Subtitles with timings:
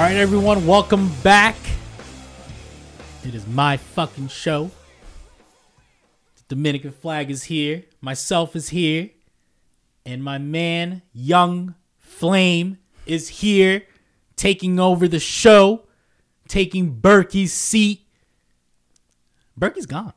[0.00, 1.56] All right, everyone, welcome back.
[3.22, 4.70] It is my fucking show.
[6.36, 7.84] The Dominican flag is here.
[8.00, 9.10] Myself is here.
[10.06, 13.82] And my man, Young Flame, is here
[14.36, 15.82] taking over the show,
[16.48, 18.00] taking Berkey's seat.
[19.54, 20.14] Berkey's gone.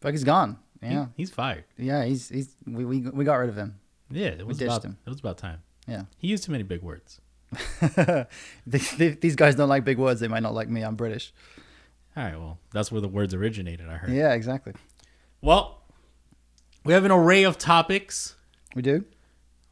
[0.00, 0.58] Fuck, gone.
[0.82, 1.62] He- Yeah, he's fired.
[1.78, 2.04] yeah.
[2.04, 3.78] He's he's we, we we got rid of him.
[4.10, 4.98] Yeah, it was ditched about him.
[5.06, 5.62] it was about time.
[5.86, 6.06] Yeah.
[6.18, 7.20] He used too many big words.
[8.66, 10.20] These- guys don't like big words.
[10.20, 10.82] They might not like me.
[10.82, 11.32] I'm British.
[12.16, 14.10] All right, well, that's where the words originated, I heard.
[14.10, 14.72] Yeah, exactly.
[15.40, 15.82] Well,
[16.84, 18.36] we have an array of topics.
[18.74, 19.04] We do.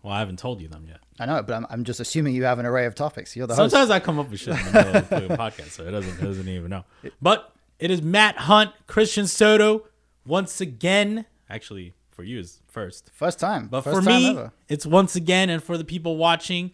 [0.02, 0.98] Well, I haven't told you them yet.
[1.20, 3.36] I know, but I'm, I'm just assuming you have an array of topics.
[3.36, 3.70] You're the host.
[3.70, 6.18] Sometimes I come up with shit in the middle of the podcast, so it doesn't
[6.18, 6.84] it doesn't even know.
[7.20, 9.86] But it is Matt Hunt, Christian Soto,
[10.26, 11.26] once again.
[11.48, 13.68] Actually, for you is first, First time.
[13.68, 14.52] but First for time me, ever.
[14.68, 16.72] it's once again, and for the people watching,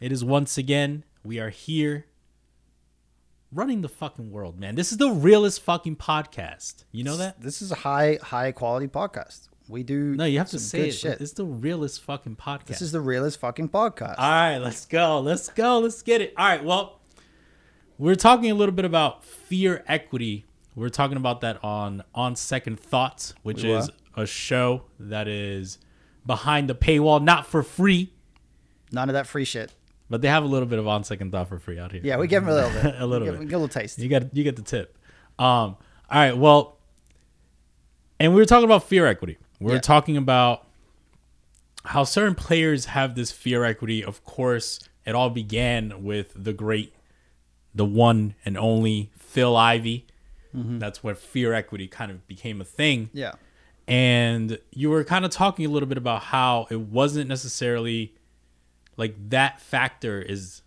[0.00, 1.04] it is once again.
[1.24, 2.06] We are here,
[3.52, 4.74] running the fucking world, man.
[4.74, 6.84] This is the realest fucking podcast.
[6.92, 7.40] You know that?
[7.40, 9.48] this is a high high quality podcast.
[9.68, 10.14] We do.
[10.14, 10.92] No, you have to say it.
[10.92, 11.20] Shit.
[11.20, 12.66] It's the realest fucking podcast.
[12.66, 14.14] This is the realest fucking podcast.
[14.18, 15.20] All right, let's go.
[15.20, 15.80] Let's go.
[15.80, 16.32] Let's get it.
[16.36, 16.64] All right.
[16.64, 17.00] Well,
[17.98, 20.46] we're talking a little bit about fear equity.
[20.74, 25.78] We're talking about that on on Second Thoughts, which We is a show that is
[26.24, 28.12] behind the paywall, not for free,
[28.92, 29.74] None of that free shit.
[30.10, 32.00] But they have a little bit of on Second Thought for free out here.
[32.04, 32.94] Yeah, we give them a little bit.
[33.00, 33.32] A little we bit.
[33.32, 33.98] give, we give a little taste.
[33.98, 34.96] You got you get the tip.
[35.38, 35.76] Um, all
[36.10, 36.78] right, well,
[38.20, 39.38] and we were talking about fear equity.
[39.60, 39.80] We are Yeah.
[39.80, 40.66] talking about
[41.84, 44.02] how certain players have this fear equity.
[44.04, 46.92] Of course, it all began with the great,
[47.74, 50.06] the one and only Phil Ivey.
[50.54, 53.10] That's where fear equity kind of became a thing.
[53.12, 53.32] Yeah.
[53.86, 58.12] And you were kind of talking a little bit about how it wasn't necessarily
[58.98, 60.62] like that factor is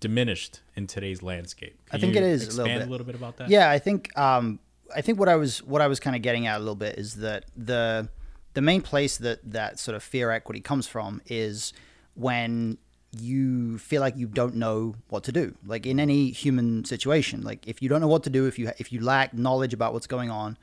[0.00, 1.78] diminished in today's landscape.
[1.90, 2.88] I think it is a little expand bit.
[2.88, 3.48] a little bit about that.
[3.48, 4.58] Yeah, I think um,
[4.94, 6.98] I think what I was what I was kind of getting at a little bit
[6.98, 8.08] is that the
[8.54, 11.72] the main place that that sort of fear equity comes from is
[12.14, 12.76] when
[13.12, 15.54] you feel like you don't know what to do.
[15.64, 18.72] Like in any human situation, like if you don't know what to do, if you
[18.78, 20.58] if you lack knowledge about what's going on,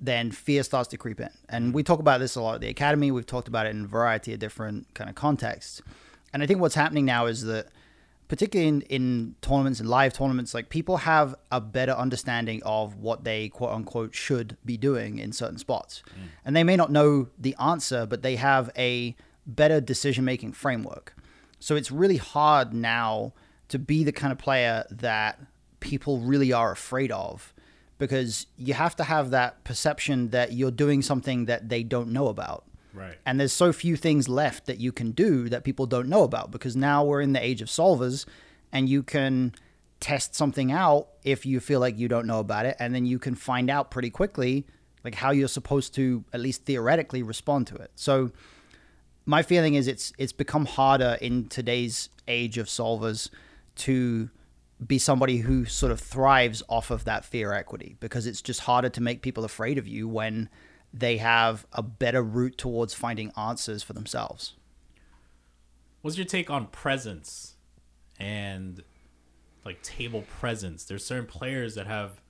[0.00, 1.30] then fear starts to creep in.
[1.48, 3.10] And we talk about this a lot at the academy.
[3.10, 5.82] We've talked about it in a variety of different kind of contexts.
[6.34, 7.68] And I think what's happening now is that
[8.26, 13.22] particularly in, in tournaments and live tournaments, like people have a better understanding of what
[13.22, 16.02] they quote unquote should be doing in certain spots.
[16.08, 16.22] Mm.
[16.44, 19.14] And they may not know the answer, but they have a
[19.46, 21.14] better decision making framework.
[21.60, 23.32] So it's really hard now
[23.68, 25.40] to be the kind of player that
[25.78, 27.54] people really are afraid of
[27.98, 32.26] because you have to have that perception that you're doing something that they don't know
[32.26, 32.64] about.
[32.94, 33.16] Right.
[33.26, 36.50] And there's so few things left that you can do that people don't know about
[36.50, 38.24] because now we're in the age of solvers
[38.72, 39.52] and you can
[40.00, 43.18] test something out if you feel like you don't know about it and then you
[43.18, 44.66] can find out pretty quickly
[45.02, 47.90] like how you're supposed to at least theoretically respond to it.
[47.94, 48.30] So
[49.26, 53.30] my feeling is it's it's become harder in today's age of solvers
[53.76, 54.30] to
[54.84, 58.88] be somebody who sort of thrives off of that fear equity because it's just harder
[58.88, 60.48] to make people afraid of you when
[60.96, 64.54] they have a better route towards finding answers for themselves.
[66.02, 67.54] What's your take on presence
[68.20, 68.82] and
[69.64, 70.84] like table presence?
[70.84, 72.20] There's certain players that have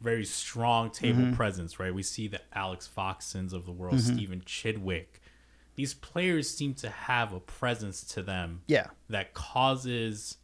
[0.00, 1.34] very strong table Mm-hmm.
[1.34, 1.92] presence, right?
[1.94, 5.20] We see the Alex Foxens of the world, Stephen Chidwick.
[5.74, 8.88] These players seem to have a presence to them Yeah.
[9.08, 10.36] that causes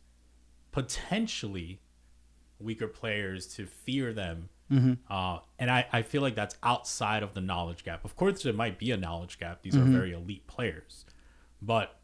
[0.72, 1.80] potentially
[2.58, 4.48] weaker players to fear them.
[4.70, 4.94] Mm-hmm.
[5.12, 8.04] Uh, and I, I feel like that's outside of the knowledge gap.
[8.04, 9.62] Of course, there might be a knowledge gap.
[9.62, 9.88] These Mm-hmm.
[9.88, 11.04] are very elite players.
[11.62, 11.94] But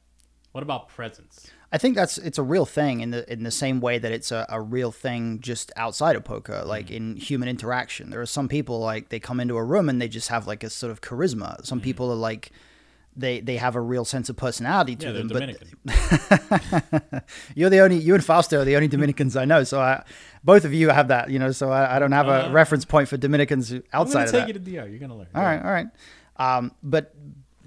[0.52, 1.50] what about presence?
[1.72, 4.30] I think that's it's a real thing in the in the same way that it's
[4.30, 8.10] a, a real thing just outside of poker, like in human interaction.
[8.10, 10.62] There are some people like they come into a room and they just have like
[10.62, 11.64] a sort of charisma.
[11.66, 12.52] Some people are like
[13.16, 15.28] they they have a real sense of personality to Yeah, them.
[15.28, 15.68] Dominican.
[17.54, 19.64] You're the only you and Fausto are the only Dominicans I know.
[19.64, 20.02] So I,
[20.42, 21.52] both of you have that, you know.
[21.52, 24.26] So I, I don't have a Uh, reference point for Dominicans outside.
[24.26, 24.88] I'm gonna of take you to DR.
[24.90, 25.28] You're gonna learn.
[25.34, 25.86] All right, all right.
[26.36, 27.14] Um, but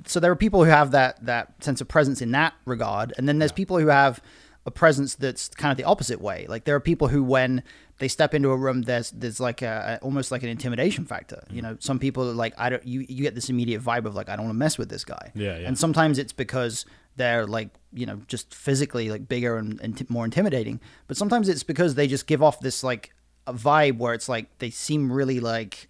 [0.06, 3.28] so there are people who have that that sense of presence in that regard, and
[3.28, 4.22] then there's people who have
[4.68, 6.46] a presence that's kind of the opposite way.
[6.48, 7.64] Like there are people who, when
[8.00, 11.42] they step into a room, there's there's like a, almost like an intimidation factor.
[11.50, 11.72] You mm-hmm.
[11.72, 14.28] know, some people are like I don't you you get this immediate vibe of like
[14.30, 15.32] I don't want to mess with this guy.
[15.34, 15.68] Yeah, yeah.
[15.68, 16.86] And sometimes it's because
[17.16, 21.48] they're like you know just physically like bigger and, and t- more intimidating, but sometimes
[21.48, 23.14] it's because they just give off this like
[23.48, 25.88] a vibe where it's like they seem really like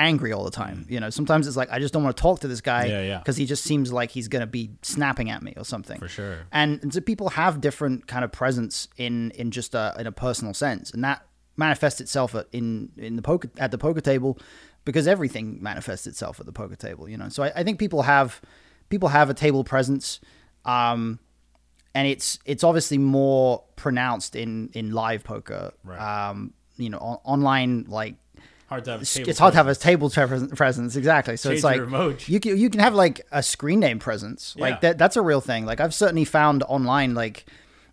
[0.00, 0.86] angry all the time.
[0.88, 3.02] You know, sometimes it's like I just don't want to talk to this guy Yeah,
[3.02, 3.18] yeah.
[3.18, 5.98] because he just seems like he's going to be snapping at me or something.
[5.98, 6.38] For sure.
[6.52, 10.12] And, and so people have different kind of presence in in just a in a
[10.12, 11.24] personal sense, and that
[11.56, 14.38] manifests itself at, in in the poker at the poker table
[14.84, 17.08] because everything manifests itself at the poker table.
[17.08, 18.40] You know, so I, I think people have
[18.88, 20.20] people have a table presence.
[20.64, 21.18] Um,
[21.94, 25.72] and it's it's obviously more pronounced in in live poker.
[25.84, 25.98] Right.
[26.28, 28.14] Um, you know, on, online like
[28.70, 29.00] Hard to have.
[29.00, 31.36] A it's, table it's hard to have a table tre- presence exactly.
[31.36, 34.54] So Change it's like you can you can have like a screen name presence.
[34.56, 34.78] Like Yeah.
[34.80, 35.66] that that's a real thing.
[35.66, 37.44] Like I've certainly found online like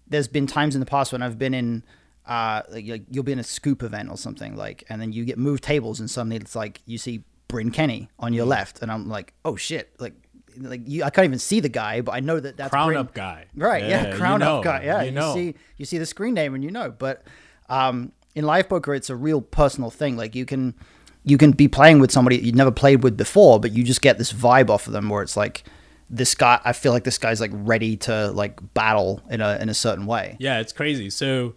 [0.08, 1.84] there's been times in the past when I've been in
[2.28, 5.26] uh like like, you'll be in a SCOOP event or something like and then you
[5.26, 8.36] get moved tables and suddenly it's like you see Bryn Kenney on Mm.
[8.36, 10.14] your left and I'm like oh shit like
[10.60, 12.98] like you I can't even see the guy but I know that that's Crown Bryn.
[13.00, 13.46] up guy.
[13.56, 14.84] Right, yeah, you crown know, up guy.
[14.84, 15.34] Yeah, you you, know.
[15.34, 16.92] see you see the screen name and you know.
[16.92, 17.24] But
[17.70, 20.16] um, in live poker, it's a real personal thing.
[20.16, 20.76] Like you can
[21.24, 24.20] you can be playing with somebody you'd never played with before, but you just get
[24.20, 25.64] this vibe off of them where it's like
[26.08, 26.62] this guy.
[26.64, 30.06] I feel like this guy's like ready to like battle in a in a certain
[30.06, 30.38] way.
[30.40, 31.10] Yeah, it's crazy.
[31.10, 31.56] So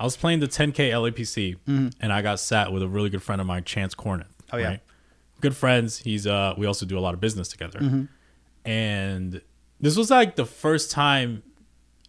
[0.00, 1.58] I was playing the 10K LAPC
[2.00, 4.24] and I got sat with a really good friend of mine, Chance Kornuth.
[4.24, 4.56] Mm-hmm.
[4.56, 4.78] Oh, yeah.
[5.40, 5.98] Good friends.
[5.98, 7.78] He's uh we also do a lot of business together.
[7.78, 8.68] Mm-hmm.
[8.68, 9.40] And
[9.80, 11.44] this was like the first time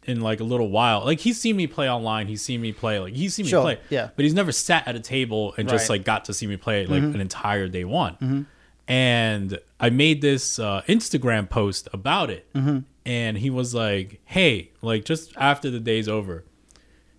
[0.08, 1.04] in like a little while.
[1.06, 3.62] Like he's seen me play online, he's seen me play, like he's seen me Sure,
[3.62, 3.80] play.
[3.90, 4.10] yeah.
[4.16, 5.84] But he's never sat at a table and just Right.
[5.84, 5.92] Mm-hmm.
[5.94, 8.48] like got to see me play like an entire day one.
[8.88, 12.52] And I made this uh, Instagram post about it.
[12.54, 12.80] Mm-hmm.
[13.06, 16.44] And he was like, "Hey, like just after the day's over,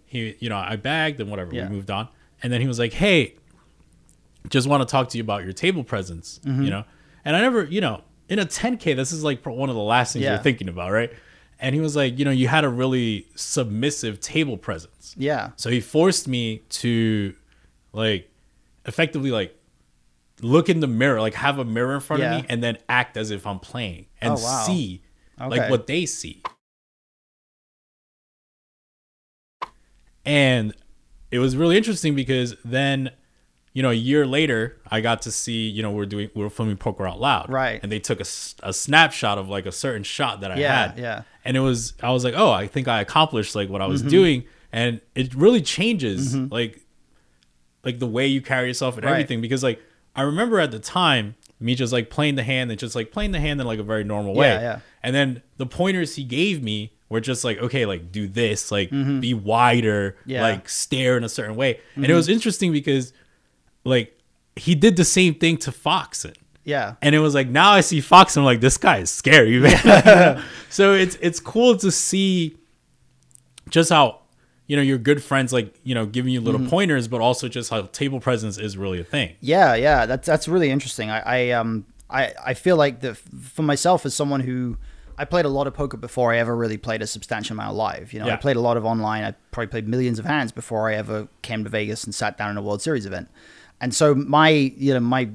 [0.07, 1.55] he, you know, I bagged and whatever.
[1.55, 1.69] Yeah.
[1.69, 2.09] We moved on,
[2.43, 3.37] and then he was like, "Hey,
[4.51, 6.63] just want to talk to you about your table presence, Mm-hmm.
[6.63, 6.85] you know."
[7.25, 10.13] And I never, you know, in a 10k, this is like one of the last
[10.15, 10.35] things Yeah.
[10.35, 11.11] you're thinking about, right?
[11.61, 15.15] And he was like, you know, you had a really submissive table presence.
[15.19, 17.35] Yeah, So he forced me to
[17.93, 18.31] like
[18.87, 19.55] effectively like
[20.41, 22.37] look in the mirror, like have a mirror in front Yeah.
[22.37, 24.65] of me and then act as if I'm playing and Oh, wow.
[24.67, 25.03] see
[25.41, 25.49] Okay.
[25.59, 26.43] like what they see.
[30.25, 30.75] And
[31.31, 33.11] it was really interesting because then,
[33.79, 36.51] you know, a year later, I got to see, you know, we're doing, we are
[36.51, 37.47] filming Poker Out Loud.
[37.49, 37.79] Right.
[37.81, 38.27] And they took a,
[38.71, 40.99] a snapshot of like a certain shot that I Yeah, had.
[40.99, 41.23] yeah.
[41.45, 43.93] And it was, I was like, oh, I think I accomplished like what I Mm-hmm.
[43.93, 44.45] was doing.
[44.73, 46.81] And it really changes like,
[47.85, 49.13] like the way you carry yourself and Right.
[49.13, 49.41] everything.
[49.41, 49.81] Because like,
[50.17, 53.31] I remember at the time, me just like playing the hand and just like playing
[53.33, 54.49] the hand in like a very normal way.
[54.49, 54.79] Yeah, yeah.
[55.03, 58.91] And then the pointers he gave me were just like, okay, like do this, like
[58.91, 59.21] Mm-hmm.
[59.21, 60.43] be wider, Yeah.
[60.43, 61.81] like stare in a certain way.
[61.95, 62.13] And Mm-hmm.
[62.13, 63.13] it was interesting because
[63.89, 64.19] like
[64.57, 66.35] he did the same thing to Foxen.
[66.65, 69.59] yeah, And it was like now I see Foxen I'm like, this guy is scary,
[69.61, 70.43] man.
[70.71, 72.57] so it's it's cool to see
[73.71, 74.21] just how
[74.67, 76.51] you know your good friends like you know giving you Mm-hmm.
[76.51, 79.35] little pointers, but also just how table presence is really a thing.
[79.41, 81.11] Yeah, yeah, that's that's really interesting.
[81.11, 84.77] I, I um I I feel like that for myself as someone who
[85.17, 87.77] I played a lot of poker before I ever really played a substantial amount of
[87.77, 88.13] live.
[88.13, 89.25] You know, I played a lot of online.
[89.25, 92.51] I probably played millions of hands before I ever came to Vegas and sat down
[92.53, 93.29] in a World Series event.
[93.81, 95.31] And so my you know my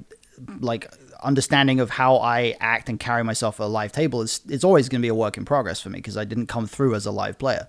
[0.60, 0.92] like
[1.24, 4.90] understanding of how I act and carry myself at a live table is it's always
[4.90, 7.06] going to be a work in progress for me because I didn't come through as
[7.06, 7.68] a live player,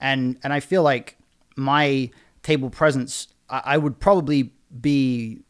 [0.00, 1.16] and and I feel like
[1.56, 2.10] my
[2.42, 5.40] table presence I, I would probably be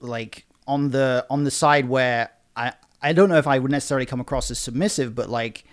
[0.00, 4.06] like on the on the side where I I don't know if I would necessarily
[4.06, 5.64] come across as submissive, but like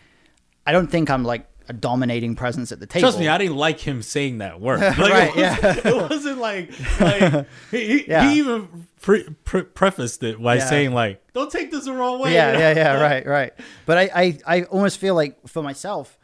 [0.66, 3.02] I don't think I'm like a dominating presence at the table.
[3.02, 4.80] Trust me, I didn't like him saying that word.
[4.98, 8.30] Like, Right, it, wasn't, it wasn't like, like he, he, Yeah.
[8.30, 10.66] he even pre- pre- prefaced it by Yeah.
[10.70, 13.54] saying like, "Don't take this the wrong way." yeah, yeah, yeah, right, right.
[13.86, 16.18] But I, I, I almost feel like for myself,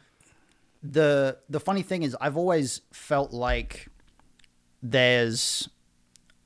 [0.82, 3.88] the the funny thing is I've always felt like
[4.82, 5.68] there's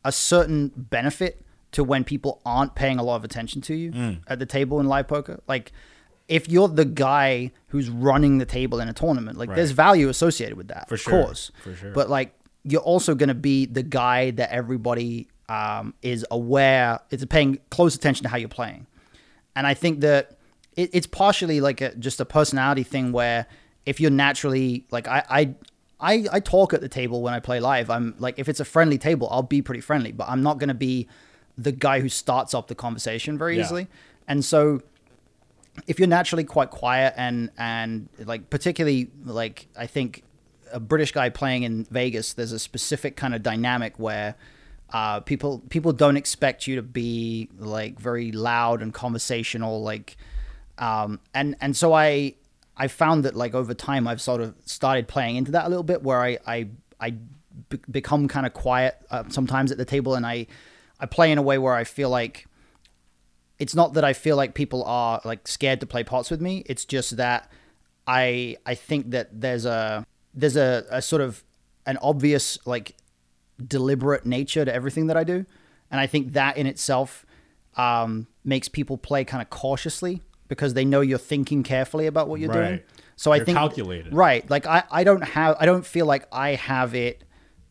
[0.05, 4.21] a certain benefit to when people aren't paying a lot of attention to you Mm.
[4.26, 5.40] at the table in live poker.
[5.49, 5.73] Like
[6.29, 10.57] if you're the guy who's running the table in a tournament, like there's value associated
[10.57, 11.51] with that, For of course.
[11.63, 11.93] for sure.
[11.93, 17.25] But like you're also going to be the guy that everybody um, is aware, is
[17.27, 18.87] paying close attention to how you're playing.
[19.57, 20.37] And I think that
[20.77, 23.47] it, it's partially like a, just a personality thing where
[23.87, 25.55] if you're naturally like I, I
[26.01, 27.89] I I talk at the table when I play live.
[27.91, 30.69] I'm like if it's a friendly table, I'll be pretty friendly, but I'm not going
[30.69, 31.09] to be
[31.57, 33.65] the guy who starts up the conversation very Yeah.
[33.65, 33.89] easily.
[34.29, 34.83] And so
[35.87, 40.23] if you're naturally quite quiet and and like particularly like I think
[40.73, 44.35] a British guy playing in Vegas, there's a specific kind of dynamic where
[44.93, 50.17] uh, people people don't expect you to be like very loud and conversational, like
[50.79, 52.35] um, and and so I
[52.77, 55.83] I found that like over time I've sort of started playing into that a little
[55.83, 56.69] bit where I I
[57.01, 57.11] I
[57.69, 60.47] be- become kind of quiet uh, sometimes at the table and I
[61.01, 62.47] I play in a way where I feel like
[63.59, 66.62] it's not that I feel like people are like scared to play pots with me.
[66.67, 67.50] It's just that
[68.07, 71.43] I I think that there's a there's a, a sort of
[71.87, 72.97] an obvious like
[73.65, 75.45] deliberate nature to everything that I do,
[75.91, 77.27] and I think that in itself
[77.77, 82.41] um, makes people play kind of cautiously because they know you're thinking carefully about what
[82.41, 82.81] you're doing.
[83.17, 84.15] So I You're think calculated.
[84.15, 84.49] right?
[84.49, 87.25] Like I I don't have I don't feel like I have it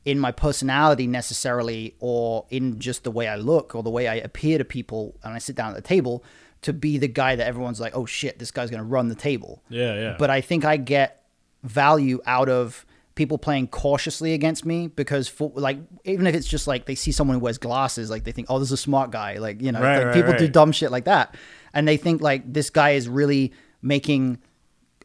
[0.08, 4.16] in my personality necessarily or in just the way I look or the way I
[4.16, 6.24] appear to people and I sit down at the table
[6.62, 9.16] to be the guy that everyone's like, oh shit, this guy's going to run the
[9.16, 9.62] table.
[9.68, 10.16] Yeah, yeah.
[10.18, 11.26] But I think I get
[11.62, 12.86] value out of
[13.16, 17.12] people playing cautiously against me because for like even if it's just like they see
[17.12, 19.72] someone who wears glasses like they think oh this is a smart guy like you
[19.72, 21.36] know Right, like right, people do dumb shit like that
[21.74, 24.38] and they think like this guy is really making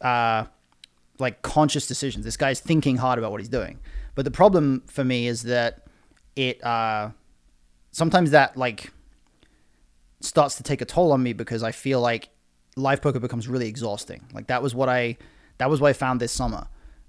[0.02, 0.44] uh
[1.18, 3.80] like conscious decisions this guy's thinking hard about what he's doing
[4.14, 5.86] but the problem for me is that
[6.36, 7.10] it uh
[7.90, 8.90] sometimes that like
[10.20, 12.28] starts to take a toll on me because I feel like
[12.76, 14.22] live poker becomes really exhausting.
[14.32, 15.16] Like that was what I
[15.58, 16.66] that was what I found this summer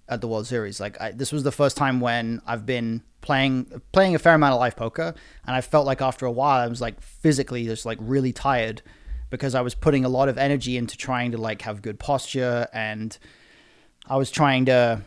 [0.09, 0.79] at the World Series.
[0.79, 4.53] Like I, this was the first time when I've been playing playing a fair amount
[4.53, 5.13] of live poker,
[5.45, 8.81] and I felt like after a while I was like physically just like really tired
[9.29, 12.67] because I was putting a lot of energy into trying to like have good posture
[12.73, 13.17] and
[14.05, 15.01] I was trying to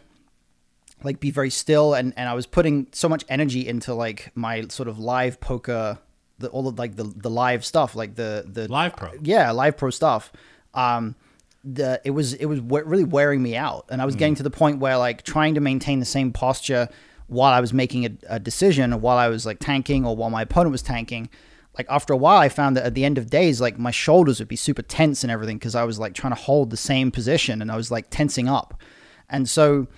[1.03, 4.67] like be very still and and I was putting so much energy into like my
[4.69, 5.99] sort of live poker
[6.39, 9.13] the all of like the the live stuff like the the Live Pro.
[9.23, 10.33] yeah live pro stuff.
[10.75, 11.15] Um
[11.65, 14.51] the it was it was really wearing me out and I was getting to the
[14.51, 16.89] point where like trying to maintain the same posture
[17.27, 20.31] while I was making a, a decision or while I was like tanking or while
[20.31, 21.29] my opponent was tanking.
[21.77, 24.39] Like after a while I found that at the end of days like my shoulders
[24.39, 27.11] would be super tense and everything because I was like trying to hold the same
[27.11, 28.81] position and I was like tensing up.
[29.29, 29.89] And so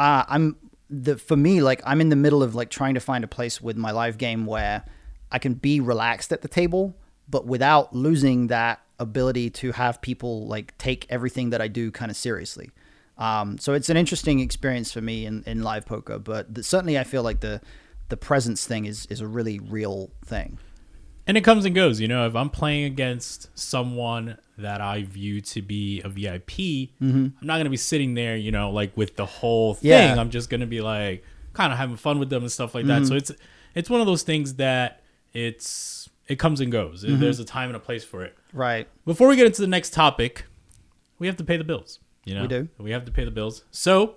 [0.00, 0.56] uh, I'm
[0.88, 3.60] the for me like I'm in the middle of like trying to find a place
[3.60, 4.82] with my live game where
[5.30, 6.96] I can be relaxed at the table,
[7.28, 12.10] but without losing that ability to have people like take everything that I do kind
[12.10, 12.70] of seriously.
[13.18, 16.98] Um, so it's an interesting experience for me in, in live poker, but the, certainly
[16.98, 17.60] I feel like the
[18.08, 20.58] the presence thing is is a really real thing.
[21.30, 22.00] And it comes and goes.
[22.00, 27.28] You know, if I'm playing against someone that I view to be a VIP, mm-hmm.
[27.40, 29.90] I'm not gonna be sitting there, you know, like with the whole thing.
[29.90, 30.16] Yeah.
[30.18, 33.02] I'm just gonna be like kind of having fun with them and stuff like that.
[33.02, 33.04] Mm-hmm.
[33.04, 33.30] So it's
[33.76, 37.04] it's one of those things that it's it comes and goes.
[37.04, 37.20] Mm-hmm.
[37.20, 38.36] There's a time and a place for it.
[38.52, 38.88] Right.
[39.06, 40.46] Before we get into the next topic,
[41.20, 42.00] we have to pay the bills.
[42.24, 42.68] You know, We do.
[42.76, 43.62] We have to pay the bills.
[43.70, 44.16] So,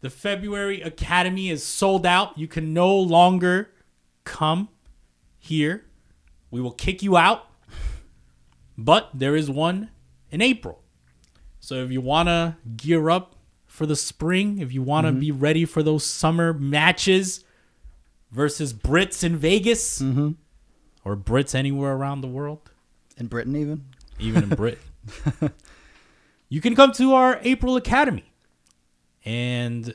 [0.00, 2.38] the February Academy is sold out.
[2.38, 3.70] You can no longer
[4.22, 4.68] come
[5.38, 5.86] here.
[6.54, 7.50] We will kick you out.
[8.78, 9.90] But there is one
[10.30, 10.84] in April.
[11.58, 13.34] So if you want to gear up
[13.66, 15.18] for the spring, if you want to mm-hmm.
[15.18, 17.42] be ready for those summer matches
[18.30, 20.30] versus Brits in Vegas mm-hmm.
[21.04, 22.70] or Brits anywhere around the world,
[23.16, 23.86] In Britain even.
[24.20, 24.78] even in Britain.
[26.48, 28.32] you can come to our April Academy
[29.24, 29.92] and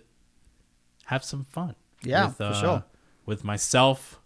[1.06, 1.76] have some fun.
[2.04, 2.68] Yeah, for sure.
[2.68, 2.82] Uh,
[3.26, 4.19] with myself,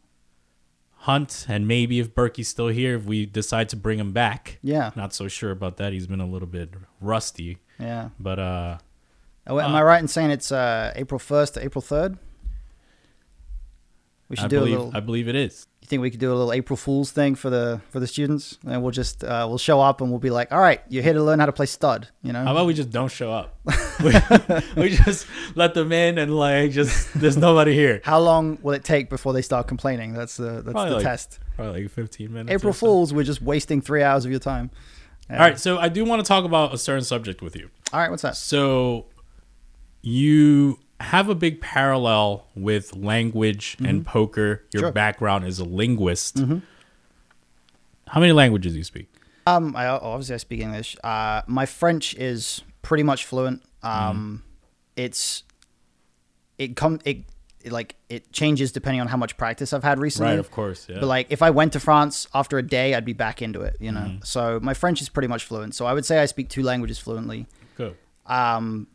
[1.03, 4.59] Hunt, and maybe if Berkey's still here, if we decide to bring him back.
[4.61, 4.91] Yeah.
[4.95, 5.91] Not so sure about that.
[5.91, 6.69] He's been a little bit
[7.01, 7.57] rusty.
[7.77, 8.09] Yeah.
[8.19, 8.77] But uh
[9.45, 12.17] Oh, Am I right in saying it's uh, April 1st to April 3rd?
[14.29, 15.67] We should I do believe a little I believe it is.
[15.83, 18.57] You think we could do a little April Fool's thing for the for the students,
[18.65, 21.11] and we'll just uh, we'll show up and we'll be like, "All right, you're here
[21.11, 23.59] to learn how to play stud." You know, How about we just don't show up?
[24.01, 24.13] we,
[24.81, 27.99] we just let them in and like just there's nobody here.
[28.05, 30.13] how long will it take before they start complaining?
[30.13, 31.39] That's the that's Probably the like test.
[31.57, 32.53] Probably like 15 minutes.
[32.53, 32.85] April so.
[32.85, 34.71] Fools, we're just wasting three hours of your time.
[35.29, 35.35] Yeah.
[35.35, 37.69] All right, so I do want to talk about a certain subject with you.
[37.91, 38.09] all right.
[38.09, 38.37] What's that?
[38.37, 39.07] So
[40.01, 44.63] you have a big parallel with language and poker.
[44.73, 44.91] Your Sure.
[44.91, 46.39] background is a linguist.
[48.07, 49.09] How many languages do you speak?
[49.45, 50.95] Um, I obviously I speak English.
[51.03, 53.61] Uh, my French is pretty much fluent.
[53.81, 54.43] Um,
[54.95, 55.43] it's
[56.57, 57.25] it come it,
[57.63, 60.31] it like it changes depending on how much practice I've had recently.
[60.31, 60.87] Right, of course.
[60.89, 60.99] Yeah.
[60.99, 63.75] But like if I went to France after a day, I'd be back into it,
[63.79, 64.01] you know.
[64.01, 64.23] Mm-hmm.
[64.23, 65.75] So my French is pretty much fluent.
[65.75, 67.47] So I would say I speak two languages fluently.
[67.75, 67.97] Good.
[68.25, 68.87] Um,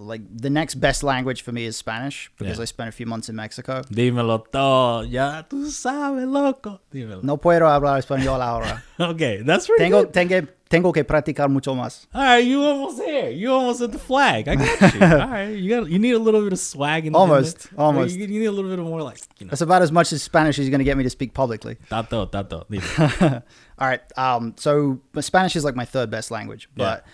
[0.00, 2.62] like the next best language for me is Spanish because Yeah.
[2.62, 3.82] I spent a few months in Mexico.
[3.90, 5.02] Dímelo todo.
[5.02, 6.80] Ya tú sabes, loco.
[6.92, 7.22] Dímelo.
[7.22, 8.82] No puedo hablar español ahora.
[9.00, 10.12] Okay, that's pretty tengo, good.
[10.12, 12.06] tengo, tengo que practicar mucho más.
[12.14, 13.30] All right, you almost there.
[13.30, 14.48] You almost at the flag.
[14.48, 15.00] I got you.
[15.02, 15.88] All right, you got.
[15.90, 18.14] You need a little bit of swag in Almost, the- almost.
[18.16, 19.50] You, you need a little bit of more like you know.
[19.50, 21.76] That's about as much as Spanish is going to get me to speak publicly.
[21.88, 22.66] Tato, tato.
[23.78, 24.00] All right.
[24.18, 27.04] Um, so Spanish is like my third best language, but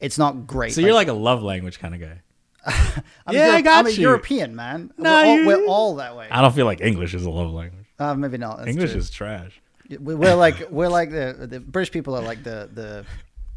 [0.00, 0.72] it's not great.
[0.72, 2.22] So you're like a love language kind of guy.
[2.66, 3.90] I'm Yeah, I Europe- got I'm a.
[3.94, 4.92] European man.
[4.98, 6.28] No, we're, all, you- we're all that way.
[6.30, 7.86] I don't feel like English is a love language.
[7.98, 8.58] Uh, maybe not.
[8.58, 9.00] That's English true.
[9.00, 9.60] is trash.
[9.88, 13.04] We- We're like we're like the the British people are like the the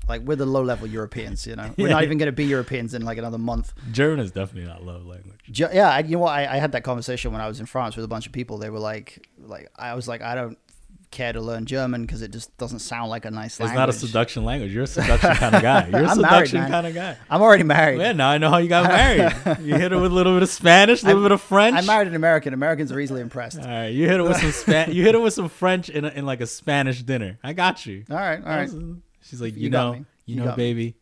[0.08, 1.46] like we're the low level Europeans.
[1.46, 3.74] You know, we're not even going to be Europeans in like another month.
[3.92, 5.40] German is definitely not love language.
[5.52, 6.32] Ju- yeah, I, you know what?
[6.34, 8.58] I, I had that conversation when I was in France with a bunch of people.
[8.58, 10.58] They were like, like I was like, I don't
[11.12, 13.76] care to learn German because it just doesn't sound like a nice It's language.
[13.78, 14.74] not a seduction language.
[14.74, 15.88] You're a seduction kind of guy.
[15.88, 17.18] You're a married, seduction kind of guy.
[17.30, 18.00] I'm already married.
[18.00, 19.60] Yeah, now I know how you got married.
[19.66, 21.78] you hit it with a little bit of Spanish, a little I'm- bit of French.
[21.78, 22.54] I married an American.
[22.54, 23.60] Americans are easily impressed.
[23.60, 24.92] All right, you hit it with some Span.
[24.94, 27.38] you hit it with some French in, a, in like a Spanish dinner.
[27.44, 28.06] I got you.
[28.10, 28.70] All right, all right.
[29.24, 30.96] She's like, You you, know, you, You know, got me." baby,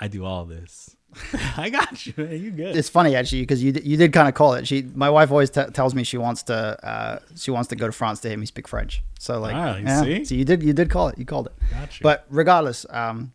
[0.00, 0.96] I do all this.
[1.56, 2.14] I got you.
[2.16, 2.40] Man.
[2.40, 2.76] You good?
[2.76, 4.66] It's funny actually because you you did kind of call it.
[4.66, 6.54] She, my wife always t- tells me she wants to
[6.86, 9.02] uh, she wants to go to France to hear me speak French.
[9.18, 10.02] So like, Ah, you yeah.
[10.02, 10.24] see?
[10.24, 11.18] so you did you did call it.
[11.18, 11.52] You called it.
[11.70, 12.04] got you.
[12.04, 13.32] But regardless, um,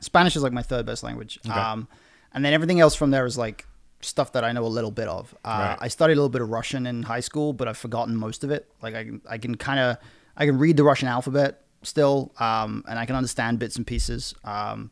[0.00, 1.38] Spanish is like my third best language.
[1.46, 1.58] Okay.
[1.58, 1.88] Um,
[2.32, 3.66] and then everything else from there is like
[4.00, 5.34] stuff that I know a little bit of.
[5.44, 5.78] Uh, Right.
[5.82, 8.50] I studied a little bit of Russian in high school, but I've forgotten most of
[8.50, 8.66] it.
[8.82, 9.98] Like I can, I can kind of,
[10.38, 14.34] I can read the Russian alphabet still, um, and I can understand bits and pieces.
[14.44, 14.90] Um,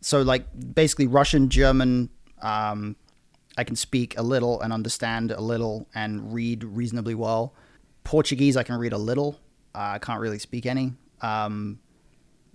[0.00, 2.10] so like basically Russian, German,
[2.42, 2.96] um,
[3.56, 7.54] I can speak a little and understand a little and read reasonably well.
[8.04, 9.38] Portuguese, I can read a little.
[9.74, 10.94] Uh, I can't really speak any.
[11.20, 11.80] Um,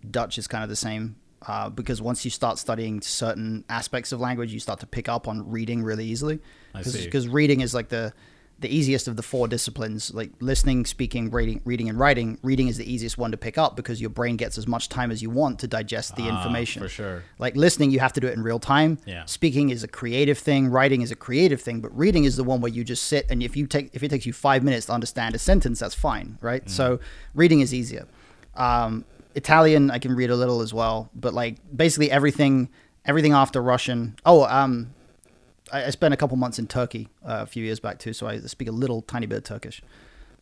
[0.09, 1.15] Dutch is kind of the same
[1.47, 5.27] uh, because once you start studying certain aspects of language, you start to pick up
[5.27, 6.39] on reading really easily.
[6.73, 7.05] I see.
[7.05, 8.13] Because reading is like the
[8.59, 12.37] the easiest of the four disciplines, like listening, speaking, reading, reading, and writing.
[12.41, 15.11] Reading is the easiest one to pick up because your brain gets as much time
[15.11, 16.81] as you want to digest the Ah, information.
[16.81, 17.23] for sure.
[17.37, 18.97] Like listening, you have to do it in real time.
[19.05, 19.25] Yeah.
[19.25, 20.67] Speaking is a creative thing.
[20.69, 21.81] Writing is a creative thing.
[21.81, 24.09] But reading is the one where you just sit and if you take if it
[24.09, 26.63] takes you five minutes to understand a sentence, that's fine, right?
[26.65, 26.69] Mm.
[26.69, 26.99] So
[27.33, 28.07] reading is easier.
[28.55, 29.03] Um,
[29.35, 32.69] Italian, I can read a little as well, but like basically everything
[33.05, 34.15] everything after Russian.
[34.25, 34.93] Oh, um,
[35.71, 38.27] I, I spent a couple months in Turkey uh, a few years back too, so
[38.27, 39.81] I speak a little tiny bit of Turkish.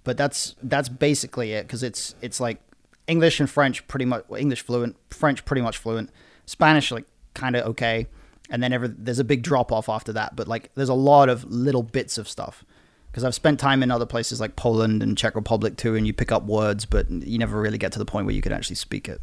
[0.04, 2.60] But that's that's basically it because it's it's like
[3.08, 6.10] English and French pretty much well, English fluent, French pretty much fluent,
[6.46, 8.08] Spanish like kind of okay,
[8.50, 10.36] and then there's a big drop off after that.
[10.36, 12.66] But like there's a lot of little bits of stuff
[13.12, 16.14] because I've spent time in other places like Poland and Czech Republic too, and you
[16.14, 18.76] pick up words, but you never really get to the point where you can actually
[18.76, 19.22] speak it.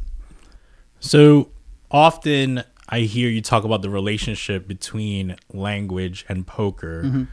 [0.99, 1.51] So
[1.91, 7.03] often I hear you talk about the relationship between language and poker.
[7.03, 7.17] Mm-hmm.
[7.17, 7.27] And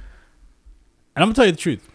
[1.17, 1.89] I'm gonna tell you the truth.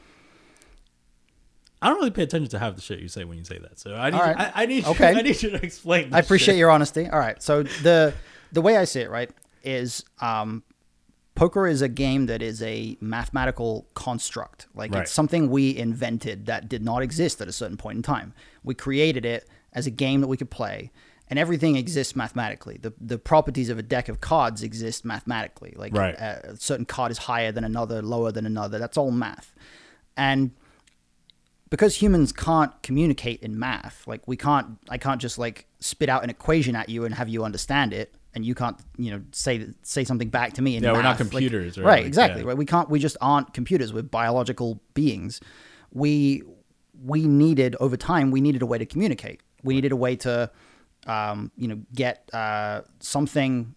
[1.82, 3.78] I don't really pay attention to half the shit you say when you say that.
[3.78, 4.34] So I need, All you.
[4.38, 5.12] I, I need, Okay.
[5.12, 6.06] you, I need you to explain.
[6.10, 6.60] This I appreciate shit.
[6.60, 7.10] your honesty.
[7.10, 7.42] All right.
[7.44, 8.14] So the
[8.54, 9.30] the way I see it, right,
[9.64, 10.64] is um,
[11.36, 14.68] poker is a game that is a mathematical construct.
[14.76, 15.02] Like Right.
[15.04, 18.34] it's something we invented that did not exist at a certain point in time.
[18.64, 20.92] We created it as a game that we could play,
[21.34, 22.78] and everything exists mathematically.
[22.78, 25.74] The the properties of a deck of cards exist mathematically.
[25.76, 26.14] Like Right.
[26.22, 28.78] uh, a certain card is higher than another, lower than another.
[28.78, 29.52] That's all math,
[30.16, 30.52] and
[31.72, 36.24] because humans can't communicate in math like we can't i can't just like spit out
[36.24, 39.66] an equation at you and have you understand it and you can't you know say
[39.82, 41.34] say something back to me in Yeah, we're not math.
[41.34, 41.86] Like- computers, right?
[41.86, 42.50] right exactly yeah.
[42.50, 45.42] right we can't we just aren't computers we're biological beings
[45.92, 46.44] we
[47.04, 50.52] we needed over time we needed a way to communicate we needed a way to
[51.08, 53.76] um, you know get uh, something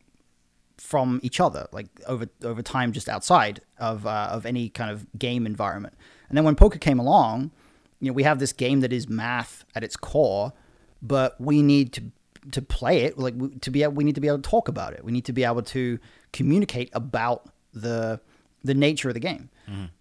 [0.79, 5.07] from each other, like over over time, just outside of uh, of any kind of
[5.19, 5.95] game environment.
[6.29, 7.51] And then when poker came along,
[8.01, 10.53] you know, we have this game that is math at its core,
[11.03, 12.03] but we need to
[12.53, 14.69] to play it like we- to be able, we need to be able to talk
[14.69, 15.05] about it.
[15.05, 15.99] We need to be able to
[16.33, 18.21] communicate about the
[18.63, 19.49] the nature of the game.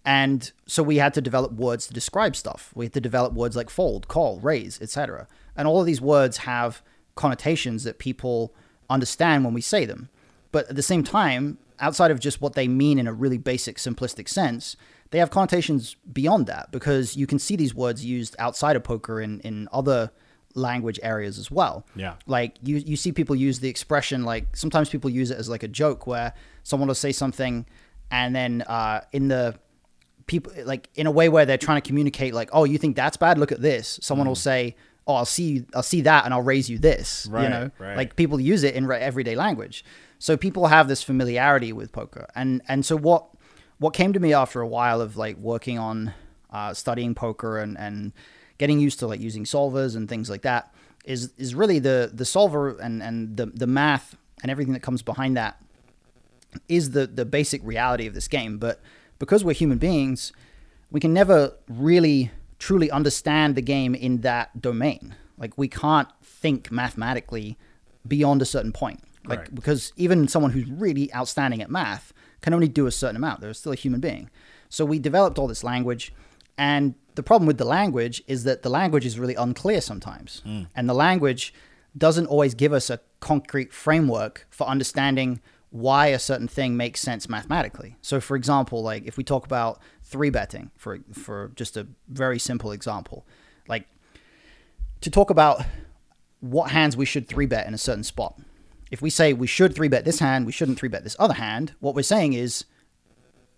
[0.05, 2.71] And so we had to develop words to describe stuff.
[2.75, 5.27] We had to develop words like fold, call, raise, etc.
[5.55, 6.83] And all of these words have
[7.15, 8.54] connotations that people
[8.89, 10.10] understand when we say them.
[10.51, 13.78] But at the same time, outside of just what they mean in a really basic,
[13.78, 14.78] simplistic sense,
[15.12, 19.21] they have connotations beyond that because you can see these words used outside of poker
[19.21, 20.12] in, in other
[20.56, 21.86] language areas as well.
[21.95, 22.15] Yeah.
[22.25, 25.63] Like you, you see people use the expression like sometimes people use it as like
[25.63, 27.65] a joke where someone will say something
[28.12, 29.56] and then uh, in the
[30.28, 33.15] people like in a way where they're trying to communicate like oh you think that's
[33.15, 34.75] bad look at this someone will say
[35.08, 37.98] oh i'll see i'll see that and i'll raise you this you know right.
[37.98, 39.84] like people use it in everyday language
[40.20, 43.28] so people have this familiarity with poker and and so what
[43.78, 46.13] what came to me after a while of like working on
[46.52, 48.13] uh, studying poker and and
[48.58, 52.26] getting used to like using solvers and things like that is is really the the
[52.26, 55.62] solver and and the the math and everything that comes behind that
[56.68, 58.58] is the the basic reality of this game.
[58.58, 58.82] But
[59.20, 60.34] because we're human beings,
[60.91, 65.15] we can never really truly understand the game in that domain.
[65.38, 67.58] Like we can't think mathematically
[68.08, 69.02] beyond a certain point.
[69.26, 69.56] Like Correct.
[69.56, 73.41] because even someone who's really outstanding at math can only do a certain amount.
[73.41, 74.30] They're still a human being.
[74.70, 76.13] So we developed all this language
[76.58, 80.41] And the problem with the language is that the language is really unclear sometimes.
[80.46, 80.63] Hmm.
[80.76, 81.54] And the language
[81.98, 85.41] doesn't always give us a concrete framework for understanding
[85.75, 87.97] why a certain thing makes sense mathematically.
[88.01, 92.39] So for example, like if we talk about three betting for for just a very
[92.39, 93.25] simple example,
[93.67, 93.85] like
[95.01, 95.65] to talk about
[96.39, 98.39] what hands we should three bet in a certain spot.
[98.89, 101.33] If we say we should three bet this hand, we shouldn't three bet this other
[101.33, 102.63] hand, what we're saying is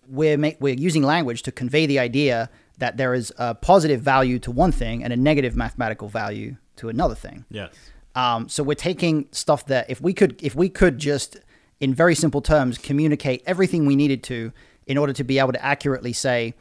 [0.10, 2.50] we're ma- we're using language to convey the idea
[2.80, 6.90] that there is a positive value to one thing and a negative mathematical value to
[6.90, 7.46] another thing.
[7.52, 7.76] Yes.
[8.16, 11.38] Um, so we're taking stuff that if we could if we could just
[11.80, 14.52] in very simple terms communicate everything we needed to
[14.86, 16.54] in order to be able to accurately say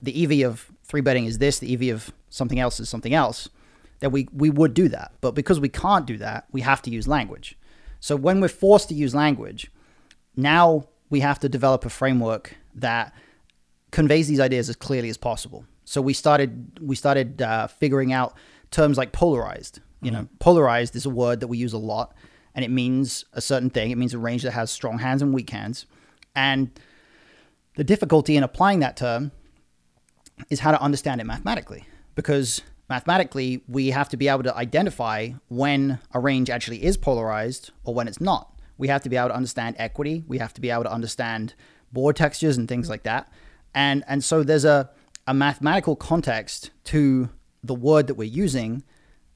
[0.00, 3.48] the EV of three betting is this, the EV of something else is something else,
[4.00, 5.12] that we we would do that.
[5.20, 7.56] But because we can't do that, we have to use language.
[8.00, 9.70] So when we're forced to use language,
[10.36, 13.12] now we have to develop a framework that
[13.90, 15.64] conveys these ideas as clearly as possible.
[15.84, 18.34] So we started we started uh, figuring out
[18.70, 19.80] terms like polarized.
[20.00, 22.14] You know, polarized is a word that we use a lot,
[22.58, 23.92] and it means a certain thing.
[23.92, 25.86] It means a range that has strong hands and weak hands.
[26.34, 26.72] And
[27.76, 29.30] the difficulty in applying that term
[30.50, 31.84] is how to understand it mathematically,
[32.16, 37.70] because mathematically we have to be able to identify when a range actually is polarized
[37.84, 38.52] or when it's not.
[38.76, 40.24] We have to be able to understand equity.
[40.26, 41.54] We have to be able to understand
[41.92, 43.30] board textures and things like that.
[43.72, 44.90] And and so there's a,
[45.28, 47.28] a mathematical context to
[47.62, 48.82] the word that we're using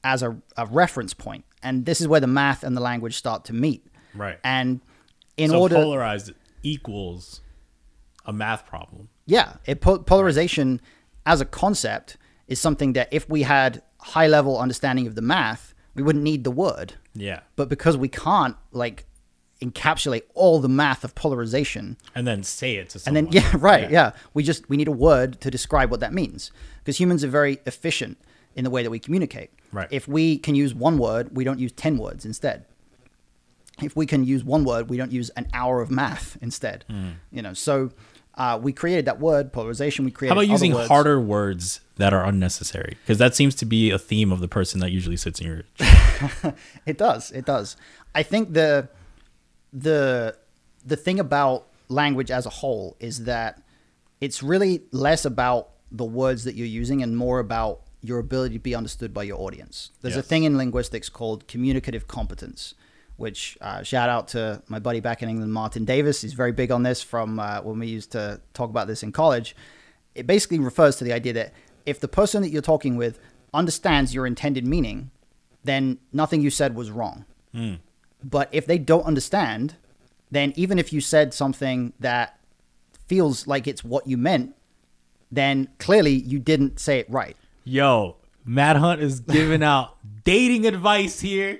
[0.03, 1.45] as a, a reference point.
[1.63, 3.85] And this is where the math and the language start to meet.
[4.15, 4.37] Right.
[4.43, 4.81] And
[5.37, 5.75] in order.
[5.75, 7.41] so order polarized equals
[8.25, 9.09] a math problem.
[9.25, 10.79] yeah, it po- polarization
[11.25, 15.73] as a concept is something that if we had high level understanding of the math,
[15.95, 16.93] we wouldn't need the word.
[17.13, 17.41] Yeah.
[17.55, 19.05] But because we can't like
[19.61, 23.17] encapsulate all the math of polarization, And then say it to someone.
[23.17, 24.11] and then yeah, right, yeah.
[24.33, 27.59] we just we need a word to describe what that means because humans are very
[27.65, 28.17] efficient
[28.55, 29.51] in the way that we communicate.
[29.71, 29.87] Right.
[29.91, 32.65] If we can use one word, we don't use ten words instead.
[33.81, 36.85] If we can use one word, we don't use an hour of math instead.
[37.31, 37.89] You know, so
[38.35, 40.05] uh, we created that word polarization.
[40.05, 40.87] We created How about using words.
[40.87, 42.97] harder words that are unnecessary?
[43.01, 45.63] Because that seems to be a theme of the person that usually sits in your.
[46.85, 47.31] It does.
[47.31, 47.75] It does.
[48.13, 48.89] I think the
[49.71, 50.37] the
[50.85, 53.61] the thing about language as a whole is that
[54.21, 58.59] it's really less about the words that you're using and more about your ability to
[58.59, 59.89] be understood by your audience.
[60.01, 62.75] There's a thing in linguistics called communicative competence,
[63.15, 66.21] which uh, shout out to my buddy back in England, Martin Davis.
[66.21, 69.13] He's very big on this from uh, when we used to talk about this in
[69.13, 69.55] college.
[70.15, 71.53] It basically refers to the idea that
[71.85, 73.19] if the person that you're talking with
[73.53, 75.09] understands your intended meaning,
[75.63, 77.25] then nothing you said was wrong.
[78.21, 79.75] But if they don't understand,
[80.29, 82.37] then even if you said something that
[83.07, 84.55] feels like it's what you meant,
[85.31, 87.37] then clearly you didn't say it right.
[87.63, 91.59] Yo, Matt Hunt is giving out dating advice here.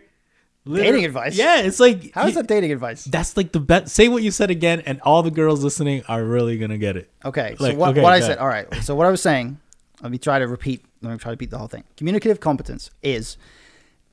[0.65, 1.35] Dating advice?
[1.35, 3.03] Yeah, it's like How is that dating advice?
[3.03, 3.93] That's like the best.
[3.93, 7.11] Say what you said again, and all the girls listening are really gonna get it.
[7.25, 8.73] Okay, Like, so what, okay, what I said, all right.
[8.75, 9.59] So what I was saying,
[10.01, 10.85] let me try to repeat.
[11.01, 11.83] Let me try to repeat the whole thing.
[11.97, 13.37] Communicative competence is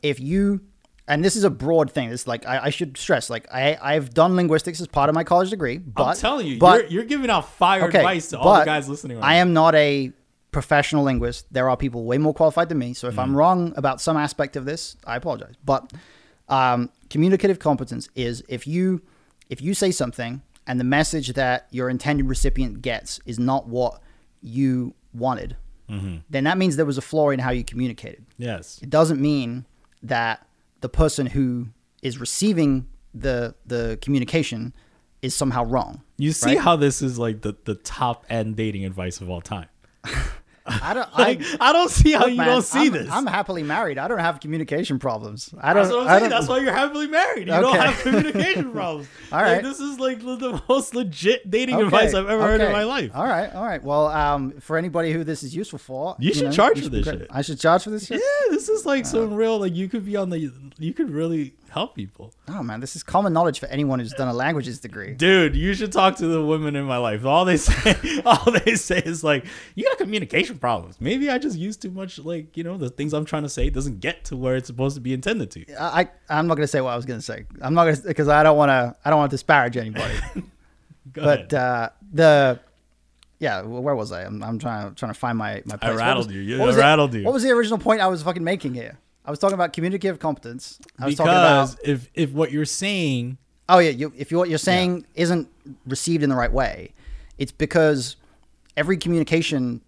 [0.03, 0.61] if you,
[1.07, 2.11] and this is a broad thing.
[2.11, 5.23] It's like I, I should stress, like I I've done linguistics as part of my
[5.23, 8.41] college degree, but I'm telling you, but you're, you're giving out fire okay, advice to
[8.41, 9.19] all the guys listening.
[9.19, 10.13] Right I am not a
[10.53, 11.53] professional linguist.
[11.53, 12.95] There are people way more qualified than me.
[12.95, 13.23] So if Mm.
[13.23, 15.55] I'm wrong about some aspect of this, I apologize.
[15.65, 15.93] But
[16.49, 19.03] um, communicative competence is if you
[19.49, 24.01] if you say something and the message that your intended recipient gets is not what
[24.41, 25.57] you wanted,
[25.89, 26.19] Mm-hmm.
[26.31, 28.25] then that means there was a flaw in how you communicated.
[28.39, 28.79] Yes.
[28.81, 29.67] It doesn't mean
[30.05, 30.47] that
[30.83, 31.67] the person who
[32.01, 34.73] is receiving the the communication
[35.21, 36.03] is somehow wrong.
[36.17, 36.59] You see right?
[36.61, 39.67] how this is like the, the top end dating advice of all time.
[40.67, 41.09] I don't.
[41.21, 43.09] Like, I, I, don't see how Look, you man, don't see I'm, this.
[43.11, 43.99] I'm happily married.
[43.99, 45.53] I don't have communication problems.
[45.61, 45.83] I don't.
[45.85, 46.31] That's what I'm I saying.
[46.31, 47.49] don't- That's why you're happily married.
[47.49, 49.09] You don't have communication problems.
[49.33, 52.73] All Like, this is like the most legit dating Okay, advice I've ever heard in
[52.73, 53.11] my life.
[53.15, 53.83] All right, all right.
[53.83, 57.05] Well, um, for anybody who this is useful for, You should charge for should this
[57.07, 57.27] shit.
[57.31, 58.21] I should charge for this shit.
[58.21, 59.09] Yeah, this is like Uh.
[59.09, 62.33] some real like you could be on the you could really help people.
[62.49, 65.15] Oh man, this is common knowledge for anyone who's done a languages degree.
[65.15, 67.25] Dude, you should talk to the women in my life.
[67.25, 71.01] All they say all they say is like, you got communication problems.
[71.01, 73.71] Maybe I just use too much like, you know, the things I'm trying to say
[73.71, 75.75] doesn't get to where it's supposed to be intended to.
[75.75, 77.47] I, I I'm not gonna say what I was gonna say.
[77.61, 78.97] I'm not gonna because I don't want to.
[79.05, 80.15] I don't want to disparage anybody.
[81.13, 82.61] But uh, the
[83.39, 84.25] yeah, where was I?
[84.25, 85.75] I'm, I'm trying trying to find my my.
[85.75, 85.91] I place.
[85.93, 86.59] What rattled was- you.
[86.59, 87.25] Was I it- rattled you.
[87.25, 88.99] What was the original point I was fucking making here?
[89.31, 90.81] I was talking about communicative competence.
[90.99, 93.39] I was because talking about if if what you're saying
[93.69, 95.49] Oh yeah, you, if you, what you're saying isn't
[95.87, 96.93] received in the right way,
[97.39, 98.17] it's because
[98.77, 99.81] every communication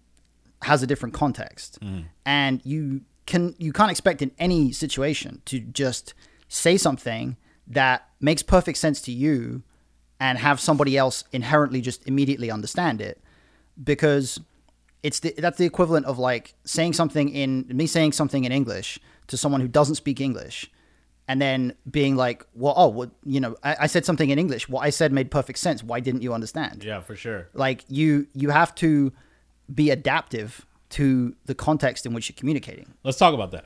[0.61, 2.03] has a different context, mm-hmm.
[2.25, 6.13] and you can you can't expect in any situation to just
[6.47, 7.35] say something
[7.67, 9.63] that makes perfect sense to you
[10.17, 13.21] and have somebody else inherently just immediately understand it.
[13.83, 14.39] Because
[15.03, 18.99] it's the, that's the equivalent of like saying something in me saying something in English
[19.27, 20.69] to someone who doesn't speak English
[21.27, 24.67] and then being like, well, oh, well, you know, I, I said something in English.
[24.67, 25.81] What I said made perfect sense.
[25.83, 26.83] Why didn't you understand?
[26.83, 27.47] Yeah, for sure.
[27.53, 29.13] Like you, you have to
[29.73, 32.93] be adaptive to the context in which you're communicating.
[33.03, 33.65] Let's talk about that.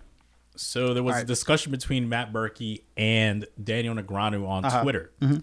[0.56, 4.82] So there was a discussion between Matt Berkey and Daniel Negreanu on Uh-huh.
[4.84, 5.38] Twitter, Mm-hmm.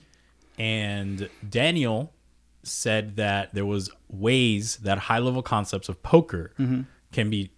[0.58, 2.12] and Daniel
[2.64, 6.82] said that there was ways that high level concepts of poker Mm-hmm.
[7.12, 7.50] can be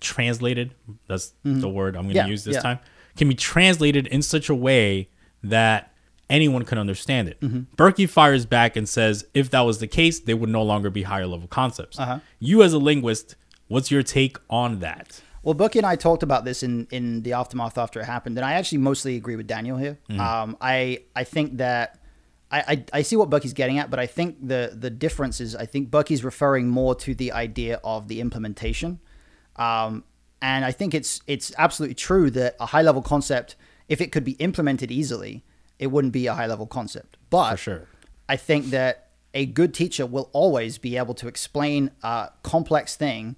[0.00, 0.74] translated.
[1.08, 2.60] That's the word I'm going to Yeah, use this yeah.
[2.62, 2.78] time.
[3.16, 5.08] Can be translated in such a way
[5.42, 5.92] that
[6.30, 7.40] anyone can understand it.
[7.40, 7.74] Mm-hmm.
[7.76, 11.02] Berkey fires back and says, if that was the case, they would no longer be
[11.02, 11.98] higher level concepts.
[11.98, 12.20] Uh-huh.
[12.38, 13.34] You, as a linguist,
[13.66, 15.20] what's your take on that?
[15.42, 18.44] Well, Berkey and I talked about this in, in the aftermath after it happened, and
[18.44, 19.98] I actually mostly agree with Daniel here.
[20.10, 21.98] Um, I I think that
[22.50, 25.54] I, I I see what Berkey's getting at, but I think the the difference is
[25.54, 29.00] I think Berkey's referring more to the idea of the implementation,
[29.56, 30.04] um,
[30.40, 33.56] and I think it's it's absolutely true that a high level concept,
[33.88, 35.44] if it could be implemented easily,
[35.78, 37.16] it wouldn't be a high level concept.
[37.30, 37.88] But For sure.
[38.28, 43.36] I think that a good teacher will always be able to explain a complex thing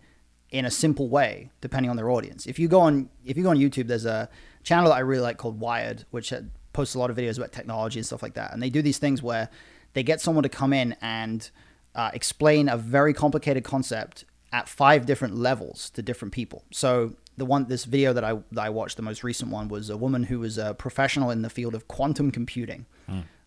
[0.51, 2.47] in a simple way, depending on their audience.
[2.47, 4.29] If you go on, if you go on YouTube, there's a
[4.63, 7.53] channel that I really like called Wired, which had- posts a lot of videos about
[7.53, 8.53] technology and stuff like that.
[8.53, 9.49] And they do these things where
[9.93, 11.51] they get someone to come in and
[11.95, 16.65] uh, explain a very complicated concept at five different levels to different people.
[16.71, 19.91] So the one, this video that I that I watched, the most recent one, was
[19.91, 22.87] a woman who was a professional in the field of quantum computing,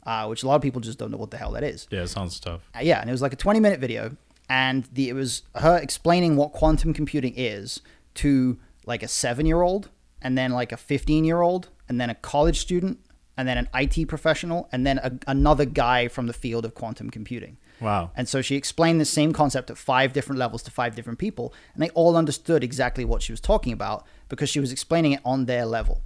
[0.05, 1.87] uh, which a lot of people just don't know what the hell that is.
[1.91, 2.61] Yeah, it sounds tough.
[2.75, 4.15] Uh, yeah, and it was like a 20 minute video,
[4.49, 7.81] and the it was her explaining what quantum computing is
[8.15, 9.89] to like a seven year old,
[10.21, 12.99] and then like a 15 year old, and then a college student,
[13.37, 17.09] and then an IT professional, and then a, another guy from the field of quantum
[17.09, 17.57] computing.
[17.79, 18.11] Wow.
[18.15, 21.53] And so she explained the same concept at five different levels to five different people,
[21.73, 25.21] and they all understood exactly what she was talking about because she was explaining it
[25.25, 26.01] on their level.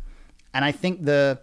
[0.54, 1.40] And I think the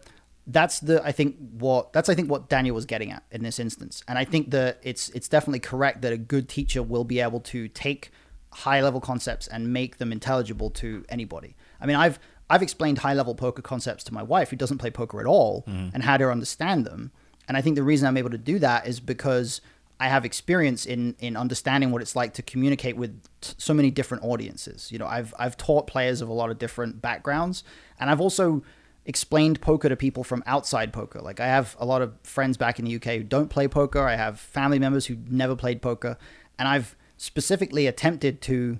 [0.46, 3.58] that's the I think what that's I think what Daniel was getting at in this
[3.58, 4.02] instance.
[4.08, 7.40] And I think that it's it's definitely correct that a good teacher will be able
[7.40, 8.10] to take
[8.52, 11.56] high level concepts and make them intelligible to anybody.
[11.80, 12.18] I mean, I've
[12.50, 15.64] I've explained high level poker concepts to my wife who doesn't play poker at all
[15.66, 15.88] mm-hmm.
[15.94, 17.10] and had her understand them.
[17.48, 19.60] And I think the reason I'm able to do that is because
[20.00, 23.90] I have experience in in understanding what it's like to communicate with t- so many
[23.90, 24.90] different audiences.
[24.90, 27.64] You know, I've I've taught players of a lot of different backgrounds,
[28.00, 28.62] and I've also
[29.06, 31.20] explained poker to people from outside poker.
[31.20, 34.02] Like I have a lot of friends back in the UK who don't play poker.
[34.06, 36.18] I have family members who never played poker,
[36.58, 38.78] and I've specifically attempted to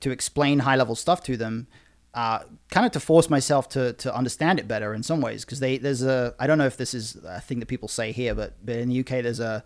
[0.00, 1.66] to explain high level stuff to them,
[2.14, 5.44] uh, kind of to force myself to to understand it better in some ways.
[5.44, 8.12] Because they there's a I don't know if this is a thing that people say
[8.12, 9.64] here, but but in the UK there's a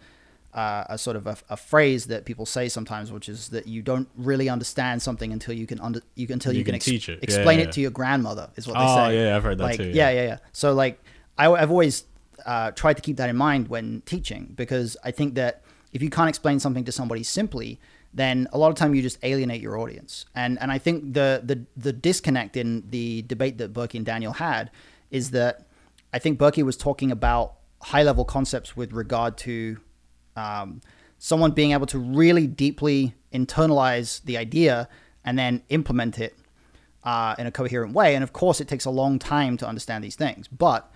[0.55, 3.83] uh, a sort of a, a phrase that people say sometimes, which is that you
[3.83, 6.85] don't really understand something until you can under you until you, You can, can ex-
[6.87, 7.23] teach it.
[7.23, 9.07] Explain yeah, it to your grandmother is what they say.
[9.07, 10.23] Oh, yeah, I've heard that like, too, Yeah, yeah.
[10.23, 10.39] yeah, yeah.
[10.53, 10.99] So like
[11.37, 12.05] I, I've always
[12.47, 16.09] uh, tried to keep that in mind when teaching because I think that if you
[16.09, 17.79] can't explain something to somebody simply,
[18.17, 20.25] then a lot of time you just alienate your audience.
[20.35, 24.33] And and I think the the the disconnect in the debate that Berkey and Daniel
[24.33, 24.71] had
[25.11, 25.67] is that
[26.13, 29.79] I think Berkey was talking about high level concepts with regard to
[30.35, 30.81] um,
[31.19, 34.89] someone being able to really deeply internalize the idea
[35.25, 36.35] and then implement it
[37.05, 38.15] uh, in a coherent way.
[38.15, 40.49] And of course, it takes a long time to understand these things.
[40.49, 40.91] But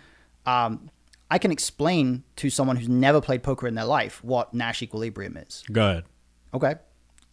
[0.47, 0.91] um,
[1.31, 5.37] I can explain to someone who's never played poker in their life what Nash equilibrium
[5.37, 5.63] is.
[5.71, 6.05] Go ahead.
[6.55, 6.75] Okay.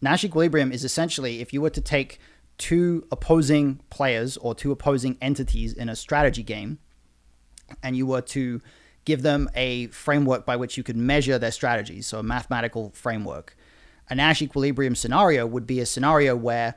[0.00, 2.18] Nash equilibrium is essentially if you were to take
[2.56, 6.78] two opposing players or two opposing entities in a strategy game
[7.82, 8.60] and you were to
[9.04, 13.56] give them a framework by which you could measure their strategies, so a mathematical framework.
[14.10, 16.74] A Nash equilibrium scenario would be a scenario where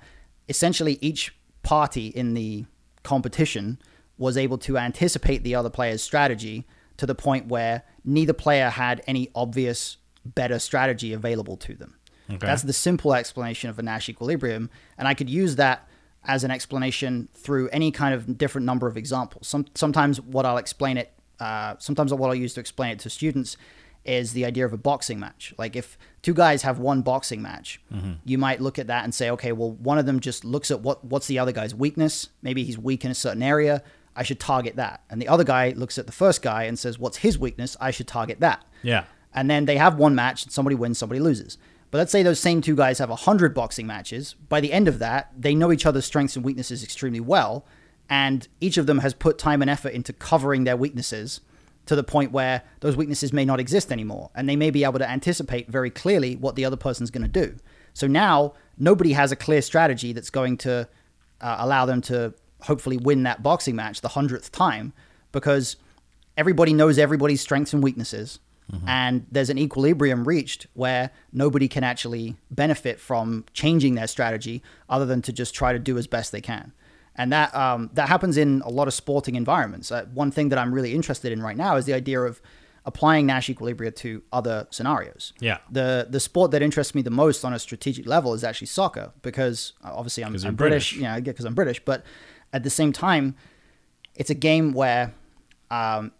[0.48, 2.66] essentially each party in the
[3.04, 3.80] competition
[4.18, 9.02] was able to anticipate the other player's strategy to the point where neither player had
[9.08, 11.96] any obvious better strategy available to them.
[12.36, 12.48] Okay.
[12.48, 15.88] That's the simple explanation of a Nash equilibrium, and I could use that
[16.24, 19.48] as an explanation through any kind of different number of examples.
[19.48, 23.10] Some, sometimes what I'll explain it, uh, sometimes what I'll use to explain it to
[23.10, 23.58] students
[24.06, 25.54] is the idea of a boxing match.
[25.58, 27.82] Like if two guys have one boxing match,
[28.26, 30.82] you might look at that and say, okay, well, one of them just looks at
[30.82, 32.30] what what's the other guy's weakness.
[32.42, 33.84] Maybe he's weak in a certain area.
[34.16, 35.04] I should target that.
[35.10, 37.78] And the other guy looks at the first guy and says, what's his weakness?
[37.80, 39.04] I should target that Yeah.
[39.34, 41.58] and then they have one match and somebody wins somebody loses
[41.92, 44.36] But let's say those same two guys have 100 boxing matches.
[44.48, 47.66] By the end of that, they know each other's strengths and weaknesses extremely well.
[48.10, 51.42] And each of them has put time and effort into covering their weaknesses
[51.86, 54.30] to the point where those weaknesses may not exist anymore.
[54.36, 57.48] And they may be able to anticipate very clearly what the other person's going to
[57.48, 57.56] do.
[57.94, 60.88] So now nobody has a clear strategy that's going to
[61.42, 64.94] uh, allow them to hopefully win that boxing match the hundredth time
[65.32, 65.76] because
[66.38, 68.40] everybody knows everybody's strengths and weaknesses.
[68.88, 75.06] And there's an equilibrium reached where nobody can actually benefit from changing their strategy other
[75.06, 76.74] than to just try to do as best they can.
[77.16, 79.92] And that um, that happens in a lot of sporting environments.
[79.92, 82.42] Uh, one thing that I'm really interested in right now is the idea of
[82.86, 85.34] applying Nash equilibria to other scenarios.
[85.40, 85.58] Yeah.
[85.70, 89.12] The the sport that interests me the most on a strategic level is actually soccer
[89.22, 90.94] because uh, obviously I'm, I'm British, British.
[90.94, 92.04] you know, because I'm British, but
[92.54, 93.36] at the same time,
[94.16, 95.14] it's a game where
[95.70, 96.12] um,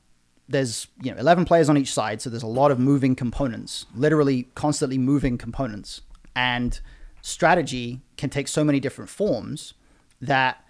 [0.52, 3.86] there's you know 11 players on each side, so there's a lot of moving components,
[3.96, 6.02] literally constantly moving components,
[6.36, 6.80] and
[7.22, 9.74] strategy can take so many different forms
[10.20, 10.64] that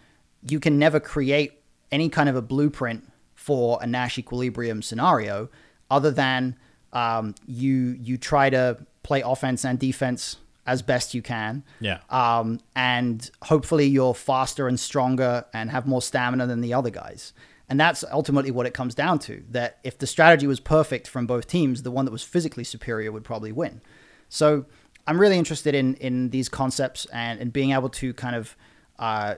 [0.48, 5.50] you can never create any kind of a blueprint for a Nash equilibrium scenario,
[5.90, 6.56] other than
[6.94, 11.64] um, you you try to play offense and defense as best you can.
[11.80, 12.00] Yeah.
[12.10, 17.34] Um, and hopefully you're faster and stronger and have more stamina than the other guys.
[17.72, 19.46] And that's ultimately what it comes down to.
[19.50, 23.14] That if the strategy was perfect from both teams, the one that was physically superior
[23.14, 23.80] would probably win.
[24.28, 24.66] So
[25.08, 28.58] I'm really interested in in these concepts and, and being able to kind of
[29.00, 29.36] uh,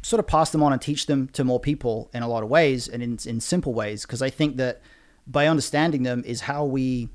[0.00, 2.48] sort of pass them on and teach them to more people in a lot of
[2.48, 4.80] ways and in, in simple ways because I think that
[5.26, 7.10] by understanding them is how we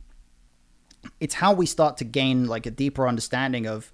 [1.20, 3.92] it's how we start to gain like a deeper understanding of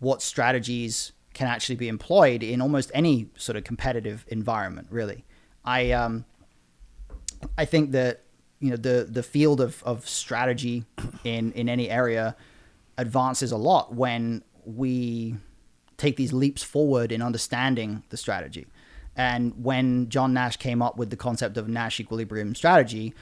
[0.00, 5.24] what strategies can actually be employed in almost any sort of competitive environment really
[5.64, 6.24] i um
[7.58, 8.22] i think that
[8.60, 10.84] you know the the field of of strategy
[11.24, 12.36] in in any area
[12.98, 15.36] advances a lot when we
[15.96, 18.66] take these leaps forward in understanding the strategy.
[19.14, 23.14] And when John Nash came up with the concept of Nash equilibrium strategy,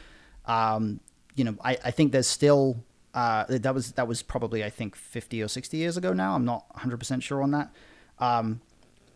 [0.47, 1.01] um,
[1.35, 4.95] you know, I, I think there's still uh, that was that was probably I think
[4.95, 6.35] 50 or 60 years ago now.
[6.35, 7.71] I'm not 100 percent sure on that.
[8.19, 8.61] Um,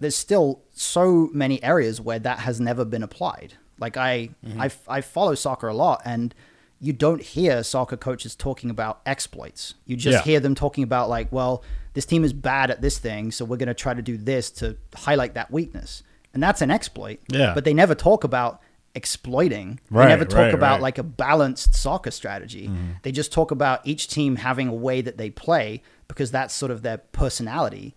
[0.04, 3.54] there's still so many areas where that has never been applied.
[3.80, 6.34] Like I, I, I follow soccer a lot, and
[6.78, 9.74] you don't hear soccer coaches talking about exploits.
[9.86, 10.22] You just Yeah.
[10.22, 11.64] hear them talking about like, well,
[11.94, 14.50] this team is bad at this thing, so we're going to try to do this
[14.50, 16.02] to highlight that weakness,
[16.34, 17.20] and that's an exploit.
[17.28, 17.54] Yeah.
[17.54, 18.60] But they never talk about
[18.94, 19.80] exploiting.
[19.90, 20.82] Right, they never talk right, about right.
[20.82, 22.68] like a balanced soccer strategy.
[22.68, 22.90] Mm-hmm.
[23.02, 26.70] They just talk about each team having a way that they play because that's sort
[26.70, 27.94] of their personality.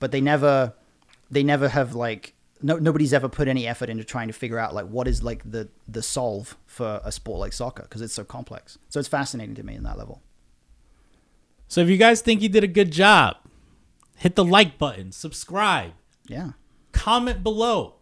[0.00, 0.74] But they never,
[1.30, 4.74] they never have like no nobody's ever put any effort into trying to figure out
[4.74, 8.24] like what is like the the solve for a sport like soccer because it's so
[8.24, 8.78] complex.
[8.88, 10.22] So it's fascinating to me in that level.
[11.68, 13.36] So if you guys think you did a good job,
[14.16, 15.92] hit the like button, subscribe,
[16.28, 16.52] Yeah.
[16.92, 17.96] comment below.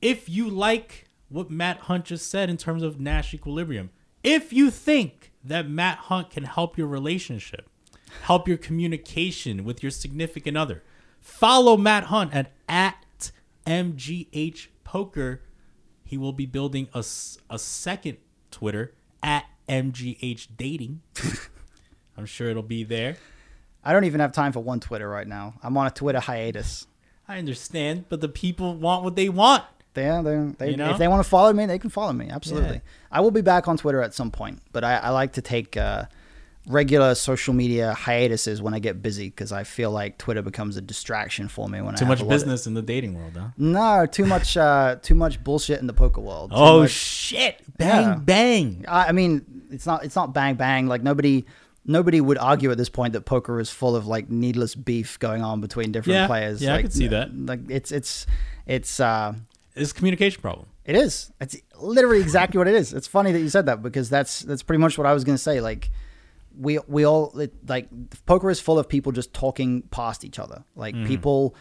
[0.00, 3.90] If you like what Matt Hunt just said in terms of Nash equilibrium,
[4.22, 7.68] if you think that Matt Hunt can help your relationship,
[8.22, 10.82] help your communication with your significant other,
[11.28, 13.30] follow Matt Hunt at, at
[13.66, 15.42] MGH Poker.
[16.04, 17.04] He will be building a,
[17.50, 18.18] a second
[18.50, 21.02] Twitter at MGH Dating.
[22.16, 23.16] I'm sure it'll be there.
[23.84, 25.54] I don't even have time for one Twitter right now.
[25.62, 26.86] I'm on a Twitter hiatus.
[27.28, 29.64] I understand, but the people want what they want.
[29.94, 30.90] They, they, they You know?
[30.90, 32.28] if they want to follow me, they can follow me.
[32.30, 32.74] Absolutely.
[32.76, 32.80] Yeah.
[33.12, 35.76] I will be back on Twitter at some point, but I, I like to take
[35.76, 36.04] uh,
[36.68, 40.80] regular social media hiatuses when I get busy because I feel like Twitter becomes a
[40.80, 43.14] distraction for me when I Too have much a lot of- business in the dating
[43.14, 43.48] world, huh?
[43.56, 46.50] no, too much, uh, too much bullshit in the poker world.
[46.50, 47.62] Too Oh much- shit!
[47.78, 48.14] Bang Yeah.
[48.16, 48.84] bang!
[48.88, 50.86] I I mean, it's not it's not bang bang.
[50.86, 51.44] Like nobody
[51.84, 55.42] nobody would argue at this point that poker is full of like needless beef going
[55.42, 56.26] on between different Yeah.
[56.26, 56.60] players.
[56.62, 57.34] Yeah, I like, could see that.
[57.34, 58.26] Like it's it's
[58.66, 59.32] it's uh
[59.74, 60.66] It's a communication problem.
[60.84, 61.30] it is.
[61.40, 62.92] It's literally exactly what it is.
[62.92, 65.38] It's funny that you said that because that's that's pretty much what I was gonna
[65.38, 65.60] say.
[65.62, 65.90] Like
[66.58, 67.88] we we all it, like
[68.26, 70.64] poker is full of people just talking past each other.
[70.74, 71.06] Like mm-hmm.
[71.06, 71.54] people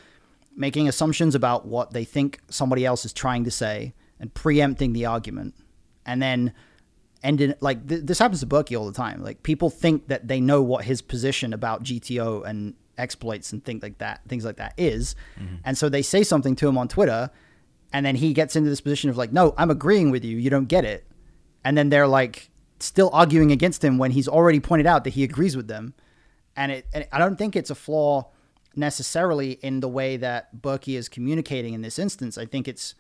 [0.56, 5.06] making assumptions about what they think somebody else is trying to say and preempting the
[5.06, 5.54] argument,
[6.06, 6.54] and then
[7.24, 9.24] ending like th- this happens to Berkey all the time.
[9.24, 13.84] Like people think that they know what his position about GTO and exploits and things
[13.84, 15.58] like that, things like that is, mm-hmm.
[15.64, 17.30] and so they say something to him on Twitter,
[17.94, 20.38] and then he gets into this position of like, no, I'm agreeing with you.
[20.38, 21.06] You don't get it,
[21.64, 22.50] and then they're like
[22.80, 25.94] still arguing against him when he's already pointed out that he agrees with them,
[26.56, 26.86] and it.
[26.94, 28.32] And I don't think it's a flaw
[28.76, 32.38] necessarily in the way that Berkey is communicating in this instance.
[32.38, 32.96] I think it's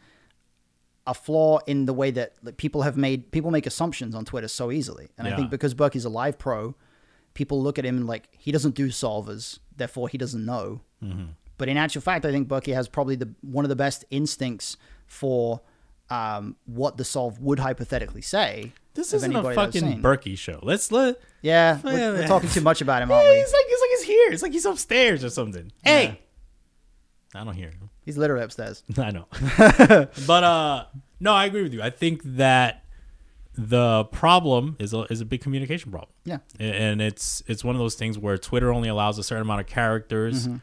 [1.05, 4.47] a flaw in the way that like, people have made people make assumptions on Twitter
[4.47, 5.09] so easily.
[5.17, 6.75] And I think because Berkey's a live pro,
[7.33, 10.81] people look at him like he doesn't do solvers, therefore he doesn't know.
[11.03, 11.25] Mm-hmm.
[11.57, 14.75] But in actual fact, I think Berkey has probably the one of the best instincts
[15.05, 15.61] for
[16.09, 18.71] um, what the solve would hypothetically say.
[18.93, 20.01] This isn't a anybody that I've fucking.
[20.01, 20.59] Berkey show.
[20.63, 21.19] Let's let.
[21.41, 23.35] Yeah, Yeah, we're, we're talking too much about him, Yeah, aren't we?
[23.35, 24.31] he's like he's like he's here.
[24.31, 25.71] It's like he's upstairs or something.
[25.83, 26.19] Hey,
[27.35, 27.89] I don't hear him.
[28.03, 28.83] He's literally upstairs.
[28.97, 29.27] I know.
[30.25, 30.85] but uh
[31.19, 31.81] no, I agree with you.
[31.81, 32.83] I think that
[33.55, 36.11] the problem is a, is a big communication problem.
[36.25, 36.39] Yeah.
[36.59, 39.67] And it's it's one of those things where Twitter only allows a certain amount of
[39.67, 40.47] characters.
[40.47, 40.57] Mm-hmm.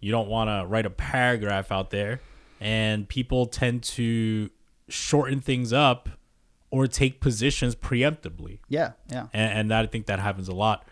[0.00, 2.20] You don't want to write a paragraph out there
[2.60, 4.50] and people tend to
[4.90, 6.08] shorten things up
[6.70, 9.26] or take positions preemptively Yeah, yeah.
[9.32, 10.86] and, and that I think that happens a lot.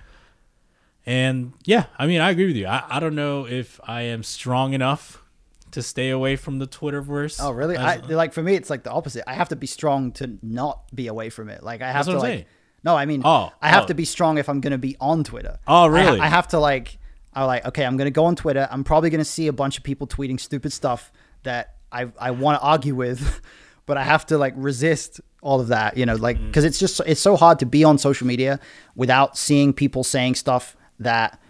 [1.06, 2.66] And yeah, I mean, I agree with you.
[2.66, 5.22] I, I don't know if I am strong enough
[5.70, 7.38] to stay away from the Twitterverse.
[7.42, 7.76] Oh, really?
[7.76, 9.24] I, like for me, it's like the opposite.
[9.26, 11.62] I have to be strong to not be away from it.
[11.62, 12.30] Like I have That's what to I'm like.
[12.30, 12.44] saying.
[12.84, 13.86] No, I mean, Oh, I have oh.
[13.88, 15.58] to be strong if I'm going to be on Twitter.
[15.66, 16.20] Oh, I really?
[16.20, 16.98] I, have to like.
[17.34, 18.68] I'm like, okay, I'm going to go on Twitter.
[18.70, 21.10] I'm probably going to see a bunch of people tweeting stupid stuff
[21.42, 23.40] that I I want to argue with,
[23.88, 25.96] but I have to like resist all of that.
[25.96, 26.46] You know, like Mm.
[26.46, 28.60] because it's just it's so hard to be on social media
[28.94, 31.40] without seeing people saying stuff that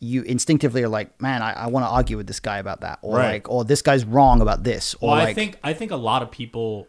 [0.00, 3.00] you instinctively are like, man, I, I want to argue with this guy about that,
[3.02, 3.32] or Right.
[3.32, 5.96] like, or this guy's wrong about this, or well, like, I think I think a
[5.96, 6.86] lot of people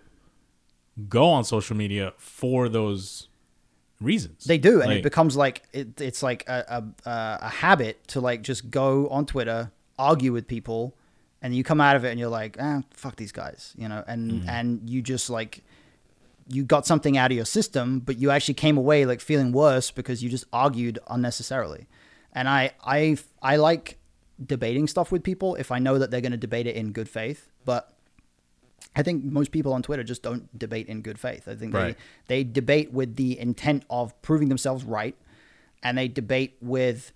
[1.07, 3.28] go on social media for those
[4.01, 4.45] reasons.
[4.45, 8.22] They do, and Like, it becomes like it, it's like a, a a habit to
[8.22, 10.95] like just go on Twitter, argue with people,
[11.41, 14.03] and you come out of it and you're like, ah, fuck these guys, you know,
[14.07, 14.49] and Mm-hmm.
[14.49, 15.63] and you just like
[16.51, 19.91] you got something out of your system, but you actually came away like feeling worse
[19.91, 21.87] because you just argued unnecessarily.
[22.33, 23.97] And I I I like
[24.43, 27.09] debating stuff with people if I know that they're going to debate it in good
[27.09, 27.93] faith, but
[28.95, 31.47] I think most people on Twitter just don't debate in good faith.
[31.47, 31.95] I think Right.
[32.27, 35.15] they they debate with the intent of proving themselves right,
[35.83, 37.11] and they debate with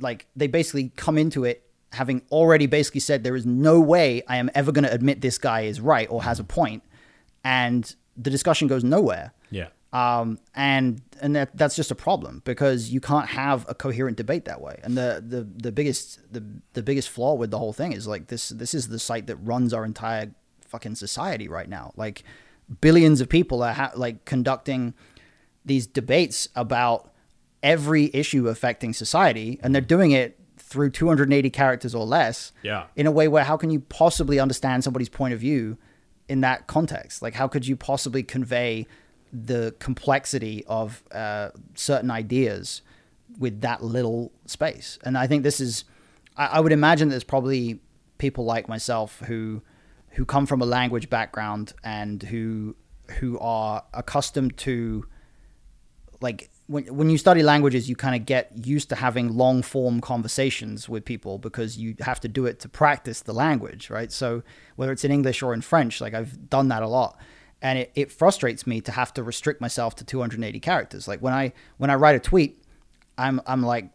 [0.00, 1.62] like they basically come into it
[1.92, 5.38] having already basically said there is no way I am ever going to admit this
[5.38, 6.82] guy is right or has a point,
[7.44, 9.32] and the discussion goes nowhere.
[9.50, 9.68] yeah.
[9.90, 14.44] Um, and and that that's just a problem because you can't have a coherent debate
[14.44, 14.78] that way.
[14.82, 18.26] And the the the biggest the the biggest flaw with the whole thing is like
[18.26, 20.30] this this is the site that runs our entire
[20.60, 21.92] fucking society right now.
[21.96, 22.22] Like
[22.82, 24.92] billions of people are ha- like conducting
[25.64, 27.10] these debates about
[27.62, 30.37] every issue affecting society, and they're doing it
[30.68, 32.52] through 280 characters or less.
[32.62, 32.86] Yeah.
[32.94, 35.78] In a way where how can you possibly understand somebody's point of view
[36.28, 37.22] in that context?
[37.22, 38.86] Like, how could you possibly convey
[39.32, 42.82] the complexity of uh, certain ideas
[43.38, 44.98] with that little space?
[45.02, 45.84] And I think this is,
[46.36, 47.80] I, I would imagine there's probably
[48.18, 49.62] people like myself who
[50.12, 52.74] who come from a language background and who
[53.20, 55.06] who are accustomed to
[56.20, 60.00] like when when you study languages, you kind of get used to having long form
[60.00, 64.12] conversations with people because you have to do it to practice the language, right?
[64.12, 64.42] So
[64.76, 67.18] whether it's in English or in French, like I've done that a lot,
[67.62, 71.08] and it, it frustrates me to have to restrict myself to 280 characters.
[71.08, 72.62] Like when I when I write a tweet,
[73.16, 73.90] I'm I'm like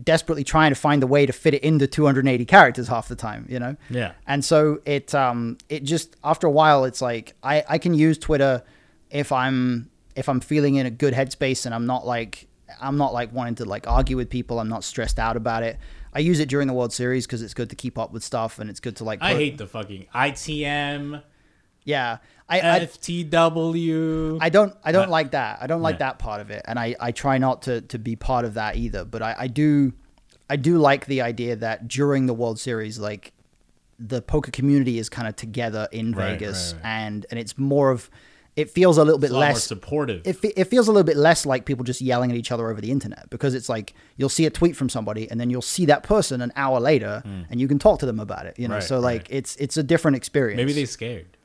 [0.00, 3.46] desperately trying to find a way to fit it into 280 characters half the time,
[3.48, 3.76] you know?
[3.90, 4.12] Yeah.
[4.28, 8.16] And so it um it just after a while it's like I I can use
[8.16, 8.62] Twitter
[9.10, 12.48] if I'm if I'm feeling in a good headspace and I'm not like
[12.80, 14.58] I'm not like wanting to like argue with people.
[14.60, 15.78] I'm not stressed out about it.
[16.14, 18.58] I use it during the World Series because it's good to keep up with stuff
[18.58, 19.20] and it's good to like.
[19.22, 21.22] I hate the fucking ITM,
[21.84, 24.38] Yeah, I I, FTW.
[24.40, 25.58] I don't I don't Uh, like that.
[25.60, 26.10] I don't like yeah.
[26.10, 28.76] that part of it, and I, I try not to, to be part of that
[28.76, 29.04] either.
[29.04, 29.92] But I, I do
[30.50, 33.32] I do like the idea that during the World Series, like
[33.98, 36.90] the poker community is kind of together in Right, Vegas, right, right.
[36.90, 38.10] and and it's more of
[38.54, 40.26] it feels a little bit a less supportive.
[40.26, 42.80] it, it feels a little bit less like people just yelling at each other over
[42.80, 45.86] the internet because it's like you'll see a tweet from somebody and then you'll see
[45.86, 48.74] that person an hour later and you can talk to them about it you know.
[48.74, 49.28] Right, so like right.
[49.30, 51.36] it's it's a different experience Maybe they're scared.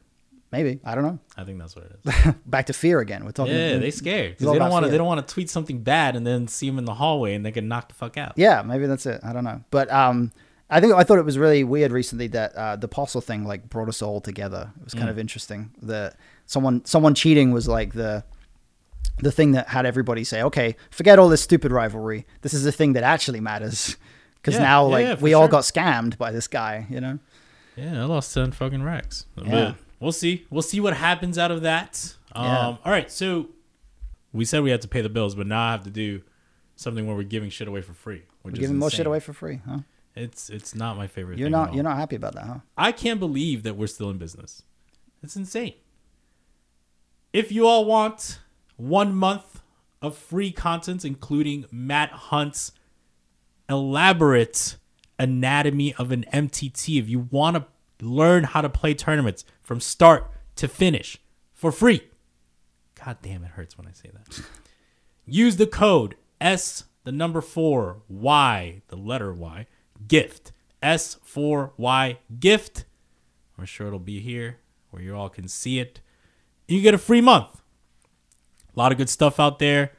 [0.52, 2.34] maybe i don't know I think that's what it is.
[2.46, 4.92] back to fear again we're talking yeah, they scared because they don't want to.
[4.92, 7.46] They don't want to tweet something bad and then see them in the hallway and
[7.46, 8.34] they get knocked the fuck out.
[8.38, 10.32] yeah maybe that's it i don't know but um
[10.70, 13.70] i think i thought it was really weird recently that uh, the Postle thing like
[13.70, 15.12] brought us all together it was kind Mm.
[15.12, 16.16] of interesting that
[16.48, 18.24] someone someone cheating was like the
[19.20, 22.72] the thing that had everybody say okay forget all this stupid rivalry this is the
[22.72, 23.96] thing that actually matters
[24.42, 27.20] because Yeah, now like yeah, we all got scammed by this guy you know
[27.76, 29.26] Yeah, I lost ten fucking racks.
[29.38, 29.52] Yeah.
[29.52, 30.46] But we'll see.
[30.50, 32.16] We'll see what happens out of that.
[32.32, 32.66] Um, Yeah.
[32.84, 33.50] All right, so
[34.34, 36.22] we said we had to pay the bills, but now I have to do
[36.76, 38.24] something where we're giving shit away for free.
[38.42, 39.80] Which we're is giving more shit away for free huh
[40.16, 41.38] It's it's not my favorite.
[41.40, 44.18] you're not you're not happy about that huh I can't believe that we're still in
[44.18, 44.64] business.
[45.24, 45.74] It's insane.
[47.38, 48.40] If you all want
[48.78, 49.62] one month
[50.02, 52.72] of free content, including Matt Hunt's
[53.70, 54.78] elaborate
[55.20, 56.98] anatomy of an MTT.
[56.98, 57.66] If you want to
[58.04, 61.20] learn how to play tournaments from start to finish
[61.54, 62.02] for free.
[63.06, 64.42] God damn, it hurts when I say that.
[65.28, 69.68] Use the code S, the number four, Y, the letter Y,
[70.08, 70.54] gift.
[70.82, 72.86] S4Y gift.
[73.60, 74.58] I'm sure it'll be here
[74.90, 76.00] where you all can see it.
[76.68, 77.62] You get a free month.
[78.76, 79.94] A lot of good stuff out there.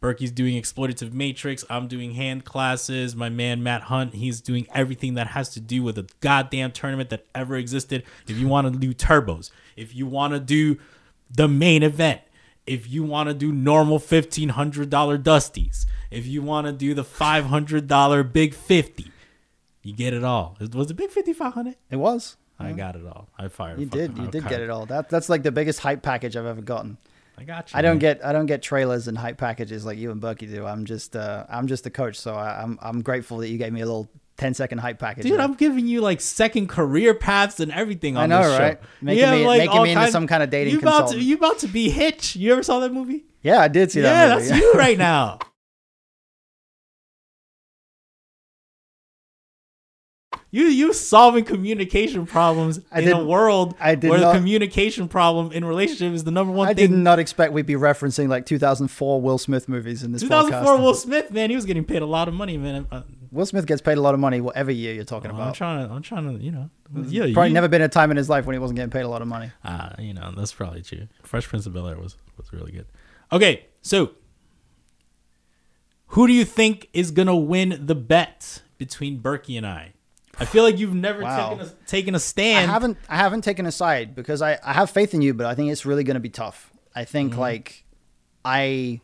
[0.00, 1.64] Berkey's doing exploitative matrix.
[1.70, 3.16] I'm doing hand classes.
[3.16, 7.08] My man Matt Hunt, he's doing everything that has to do with a goddamn tournament
[7.08, 8.02] that ever existed.
[8.28, 10.78] If you want to do turbos, if you want to do
[11.30, 12.20] the main event,
[12.66, 14.86] if you want to do normal $1,500
[15.22, 19.10] dusties, if you want to do the $500 big 50,
[19.82, 20.58] you get it all.
[20.74, 21.76] Was it big 5500?
[21.90, 22.36] It was.
[22.58, 23.28] I got it all.
[23.38, 23.80] I fired.
[23.80, 24.16] You did.
[24.16, 24.86] You did get it all.
[24.86, 26.98] That that's like the biggest hype package I've ever gotten.
[27.36, 27.78] I got you.
[27.78, 27.98] I don't man.
[27.98, 30.64] get I don't get trailers and hype packages like you and Berkey do.
[30.64, 33.72] I'm just uh, I'm just the coach, so I, I'm I'm grateful that you gave
[33.72, 35.24] me a little 10 second hype package.
[35.24, 35.40] Dude.
[35.40, 38.76] I'm giving you like second career paths and everything on I know, this show.
[39.00, 41.20] Making have, me- making me into some kind of dating you about to.
[41.20, 42.36] You about to be Hitch?
[42.36, 43.24] You ever saw that movie?
[43.42, 44.36] yeah, I did see yeah, that.
[44.36, 44.48] movie.
[44.48, 45.38] Yeah, that's you right now.
[50.54, 55.50] You you solving communication problems I in a world I where not- the communication problem
[55.50, 56.76] in relationship is the number one thing.
[56.76, 60.76] I did not expect we'd be referencing like 2004 Will Smith movies in this 2004
[60.76, 60.80] podcast.
[60.80, 62.86] Will Smith, man, he was getting paid a lot of money, man.
[62.92, 63.02] Uh,
[63.32, 65.48] Will Smith gets paid a lot of money whatever year you're talking about.
[65.48, 66.70] I'm trying to, I'm trying to, you know,
[67.08, 69.02] yeah, Probably you, never been a time in his life when he wasn't getting paid
[69.02, 69.50] a lot of money.
[69.64, 71.08] Ah, you know, that's probably true.
[71.24, 72.86] Fresh Prince of Bel Air was was really good.
[73.32, 74.12] Okay, so
[76.08, 79.93] who do you think is gonna win the bet between Berkey and I?
[80.38, 81.50] I feel like you've never Wow.
[81.50, 82.70] taken a, taken a I stand.
[82.70, 85.54] haven't I haven't taken a side because I, I have faith in you, but I
[85.54, 86.70] think it's really going to be tough.
[86.94, 87.40] I think Mm-hmm.
[87.40, 87.84] like
[88.44, 89.00] I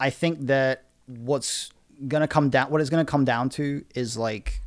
[0.00, 1.70] I think that what's
[2.08, 4.60] going to come down what it's going to come down to is like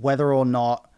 [0.00, 0.88] whether or not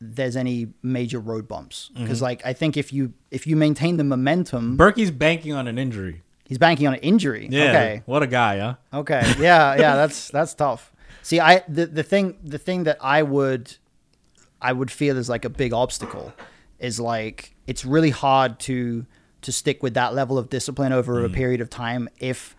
[0.00, 2.04] there's any major road bumps Mm-hmm.
[2.04, 5.78] because like I think if you if you maintain the momentum, Berkey's banking on an
[5.78, 6.22] injury.
[6.44, 7.48] he's banking on an injury.
[7.50, 7.64] Yeah.
[7.70, 8.02] Okay.
[8.06, 8.74] What a guy, huh?
[8.92, 9.22] Okay.
[9.38, 10.92] Yeah, yeah, that's that's tough.
[11.28, 13.76] See, I the, the thing the thing that I would
[14.62, 16.32] I would feel is like a big obstacle
[16.78, 19.04] is like it's really hard to
[19.42, 21.26] to stick with that level of discipline over Mm.
[21.26, 22.56] a period of time if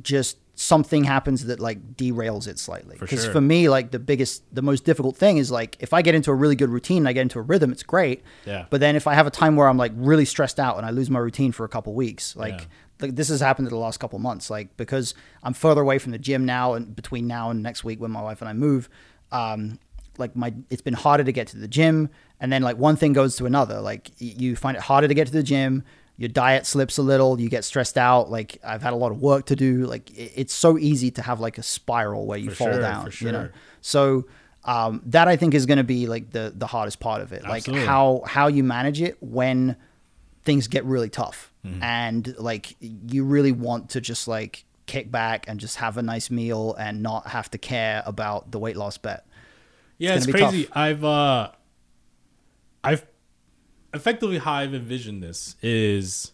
[0.00, 2.96] just something happens that like derails it slightly.
[2.96, 3.32] For Because sure.
[3.32, 6.30] for me, like the biggest, the most difficult thing is like if I get into
[6.30, 8.22] a really good routine, and I get into a rhythm, it's great.
[8.46, 8.66] Yeah.
[8.70, 10.90] But then if I have a time where I'm like really stressed out and I
[10.90, 12.66] lose my routine for a couple weeks, like Yeah.
[13.00, 16.12] Like this has happened in the last couple months, like because I'm further away from
[16.12, 18.88] the gym now, and between now and next week when my wife and I move,
[19.32, 19.78] um,
[20.18, 22.08] like my it's been harder to get to the gym,
[22.40, 23.80] and then like one thing goes to another.
[23.80, 25.84] Like you find it harder to get to the gym.
[26.16, 27.40] Your diet slips a little.
[27.40, 28.28] You get stressed out.
[28.28, 29.86] Like I've had a lot of work to do.
[29.86, 33.10] Like it's so easy to have like a spiral where you For fall sure, down.
[33.10, 33.48] for You know,
[33.80, 34.26] so
[34.64, 37.44] um, that I think is going to be like the the hardest part of it.
[37.44, 37.80] Absolutely.
[37.80, 39.76] Like how how you manage it when
[40.44, 41.82] things get really tough Mm-hmm.
[41.82, 46.30] and like you really want to just like kick back and just have a nice
[46.30, 49.26] meal and not have to care about the weight loss bet.
[49.98, 50.68] Yeah, It's it's, crazy.
[50.72, 51.50] I've uh
[52.84, 53.04] I've
[53.92, 56.30] effectively how I've envisioned this is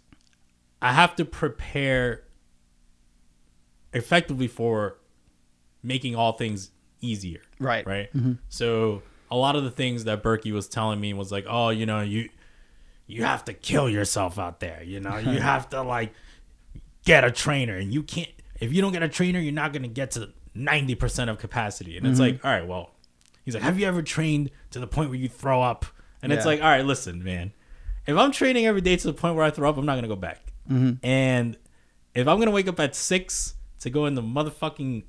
[0.82, 2.24] I have to prepare
[3.92, 4.98] effectively for
[5.82, 7.40] making all things easier.
[7.58, 7.86] Right.
[7.86, 8.10] Right.
[8.48, 11.86] So a lot of the things that Berkey was telling me was like, oh, you
[11.86, 12.28] know, you
[13.06, 14.82] you have to kill yourself out there.
[14.84, 16.12] You know, you have to like
[17.04, 18.28] get a trainer, and you can't.
[18.60, 21.96] If you don't get a trainer, you're not gonna get to ninety percent of capacity.
[21.96, 22.36] And it's Mm-hmm.
[22.36, 22.90] like, all right, well,
[23.44, 25.84] he's like, have you ever trained to the point where you throw up?
[26.22, 27.52] And it's like, all right, listen, man.
[28.06, 30.08] If I'm training every day to the point where I throw up, I'm not gonna
[30.08, 30.40] go back.
[30.70, 31.04] Mm-hmm.
[31.04, 31.56] And
[32.14, 35.04] if I'm gonna wake up at six to go in the motherfucking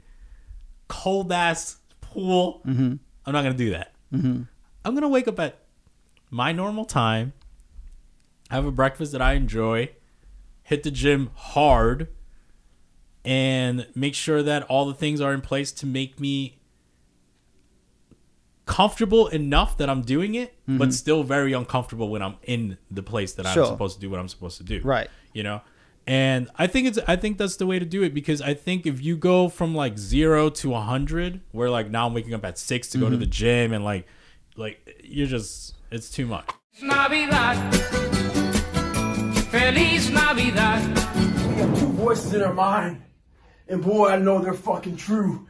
[0.87, 2.95] cold ass pool, Mm-hmm.
[3.25, 3.91] I'm not gonna do that.
[4.13, 4.47] I'm
[4.83, 5.57] gonna wake up at
[6.29, 7.33] my normal time,
[8.49, 9.91] have a breakfast that I enjoy,
[10.63, 12.07] hit the gym hard,
[13.23, 16.59] and make sure that all the things are in place to make me
[18.65, 20.91] comfortable enough that I'm doing it, but mm-hmm.
[20.91, 23.63] still very uncomfortable when I'm in the place that Sure.
[23.63, 24.81] I'm supposed to do what I'm supposed to do.
[24.83, 25.09] Right.
[25.33, 25.61] You know?
[26.07, 28.85] And I think it's I think that's the way to do it because I think
[28.85, 32.45] if you go from like zero to a hundred, where like now I'm waking up
[32.45, 33.21] at six to go to mm-hmm.
[33.21, 34.07] the gym and like
[34.55, 36.47] like you're just it's too much.
[36.81, 38.14] Navidad.
[39.65, 40.95] Feliz Navidad.
[41.57, 43.01] got two voices in our mind.
[43.67, 45.47] And boy, I know they're fucking true.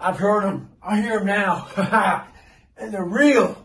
[0.00, 0.70] I've heard them.
[0.82, 1.68] I hear them now.
[2.76, 3.64] and they're real.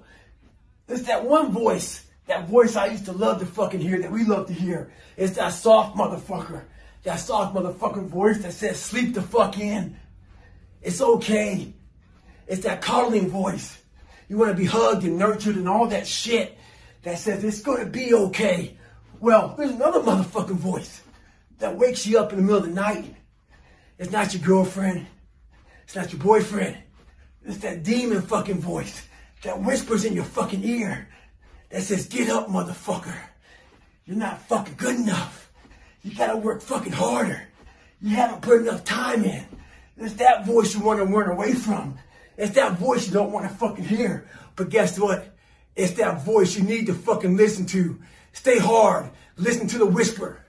[0.88, 2.06] It's that one voice.
[2.28, 4.92] That voice I used to love to fucking hear, that we love to hear.
[5.16, 6.62] It's that soft motherfucker.
[7.02, 9.98] That soft motherfucking voice that says sleep the fuck in.
[10.84, 11.74] It's okay.
[12.46, 13.82] It's that coddling voice.
[14.30, 16.56] You want to be hugged and nurtured and all that shit
[17.02, 18.78] that says it's going to be okay.
[19.20, 21.02] Well, there's another motherfucking voice
[21.58, 23.16] that wakes you up in the middle of the night.
[23.98, 25.08] It's not your girlfriend.
[25.84, 26.78] It's not your boyfriend.
[27.44, 29.08] It's that demon fucking voice
[29.42, 31.08] that whispers in your fucking ear
[31.70, 33.18] that says, get up, motherfucker.
[34.06, 35.52] You're not fucking good enough.
[36.04, 37.42] You gotta work fucking harder.
[38.02, 39.44] You haven't put enough time in.
[39.98, 41.98] It's that voice you want to run away from.
[42.38, 44.30] It's that voice you don't want to fucking hear.
[44.56, 45.36] But guess what?
[45.76, 48.00] It's that voice you need to fucking listen to.
[48.38, 49.10] Stay hard.
[49.36, 50.46] Listen to the whisper.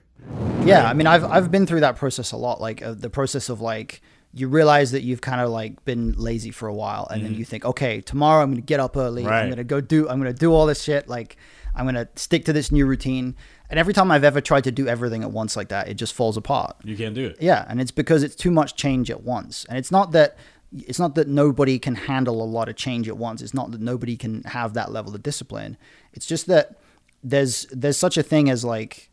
[0.62, 2.60] Yeah, I mean, I've I've been through that process a lot.
[2.60, 4.02] Like uh, the process of like
[4.34, 7.46] you realize that you've kind of like been lazy for a while, and then you
[7.46, 9.26] think, okay, tomorrow I'm gonna get up early.
[9.26, 10.06] I'm gonna go do.
[10.06, 11.08] I'm gonna do all this shit.
[11.08, 11.38] Like
[11.74, 13.34] I'm gonna stick to this new routine.
[13.70, 16.12] And every time I've ever tried to do everything at once like that, it just
[16.12, 16.76] falls apart.
[16.84, 17.38] You can't do it.
[17.40, 19.64] Yeah, and it's because it's too much change at once.
[19.66, 20.36] And it's not that
[20.76, 23.40] it's not that nobody can handle a lot of change at once.
[23.40, 25.78] It's not that nobody can have that level of discipline.
[26.12, 26.76] It's just that
[27.22, 29.10] there's there's such a thing as like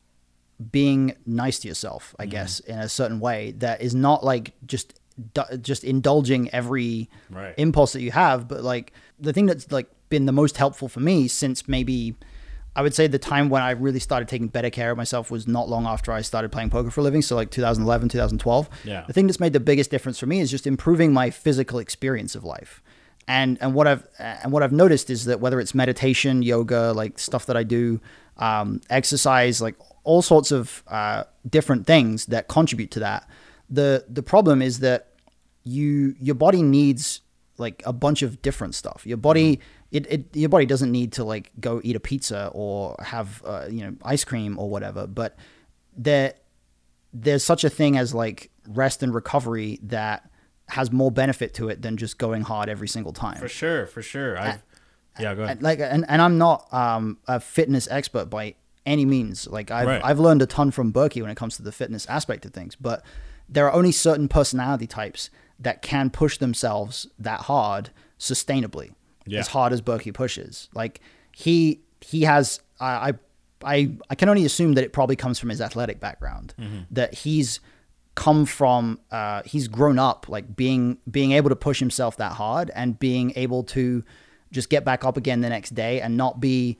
[0.71, 2.31] being nice to yourself, I mm-hmm.
[2.31, 4.99] guess, in a certain way that is not like just
[5.61, 7.53] just indulging every Right.
[7.57, 10.99] impulse that you have, but like the thing that's like been the most helpful for
[10.99, 12.15] me since maybe
[12.75, 15.47] I would say the time when I really started taking better care of myself was
[15.47, 17.21] not long after I started playing poker for a living.
[17.21, 18.69] So like 2011, 2012.
[18.83, 19.05] Yeah.
[19.07, 22.35] The thing that's made the biggest difference for me is just improving my physical experience
[22.35, 22.83] of life.
[23.27, 27.17] And and what I've and what I've noticed is that whether it's meditation, yoga, like
[27.17, 27.99] stuff that I do,
[28.37, 33.27] um, exercise, like all sorts of uh, different things that contribute to that.
[33.69, 35.07] The the problem is that
[35.63, 37.21] you your body needs
[37.57, 39.03] like a bunch of different stuff.
[39.05, 39.59] Your body
[39.91, 43.65] it, it your body doesn't need to like go eat a pizza or have uh,
[43.69, 45.37] you know ice cream or whatever, but
[45.97, 46.33] there
[47.13, 50.29] there's such a thing as like rest and recovery that
[50.69, 53.37] has more benefit to it than just going hard every single time.
[53.37, 54.37] For sure, for sure.
[54.37, 54.63] Uh, I've,
[55.19, 55.57] yeah, go ahead.
[55.57, 58.55] And, like and, and I'm not um, a fitness expert by
[58.85, 59.47] any means.
[59.47, 60.01] Like I've Right.
[60.03, 62.75] I've learned a ton from Berkey when it comes to the fitness aspect of things,
[62.75, 63.03] but
[63.47, 68.91] there are only certain personality types that can push themselves that hard sustainably.
[69.27, 69.39] Yeah.
[69.39, 70.69] As hard as Berkey pushes.
[70.73, 70.99] Like
[71.31, 73.13] he he has I I
[73.63, 76.53] I, I can only assume that it probably comes from his athletic background.
[76.59, 76.79] Mm-hmm.
[76.91, 77.59] That he's
[78.15, 82.71] come from uh, he's grown up like being being able to push himself that hard
[82.73, 84.03] and being able to
[84.51, 86.77] just get back up again the next day and not be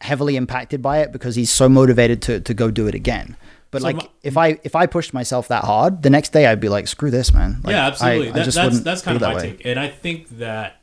[0.00, 3.36] heavily impacted by it because he's so motivated to, to go do it again.
[3.72, 6.46] But So like my- if I if I pushed myself that hard, the next day
[6.46, 7.60] I'd be like, screw this, man.
[7.64, 8.28] Like, yeah, absolutely.
[8.28, 9.40] I That- just that's wouldn't that's kind of my way.
[9.56, 10.80] take, and I think that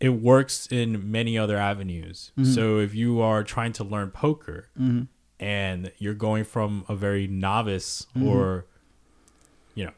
[0.00, 2.32] it works in many other avenues.
[2.38, 2.52] Mm-hmm.
[2.52, 4.68] So if you are trying to learn poker
[5.40, 8.28] and you're going from a very novice Mm-hmm.
[8.28, 8.64] or
[9.74, 9.92] you know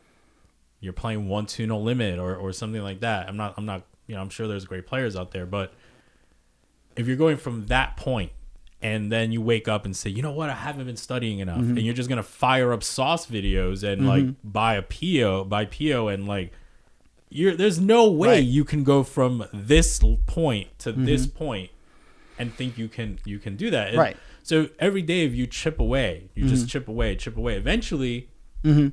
[0.81, 3.29] you're playing one two no limit or or something like that.
[3.29, 5.73] I'm not I'm not you know I'm sure there's great players out there, but
[6.97, 8.33] if you're going from that point
[8.81, 11.59] and then you wake up and say, you know what, I haven't been studying enough,
[11.59, 11.77] Mm-hmm.
[11.77, 16.09] and you're just gonna fire up sauce videos and like buy a PO, buy PO,
[16.09, 16.53] and like
[17.31, 18.45] you're there's no way Right.
[18.45, 21.71] you can go from this point to this point
[22.39, 23.89] and think you can you can do that.
[23.89, 24.17] And Right.
[24.43, 26.69] So every day if you chip away, you just mm-hmm.
[26.69, 27.57] chip away, chip away.
[27.57, 28.31] Eventually,
[28.65, 28.89] mm-hmm.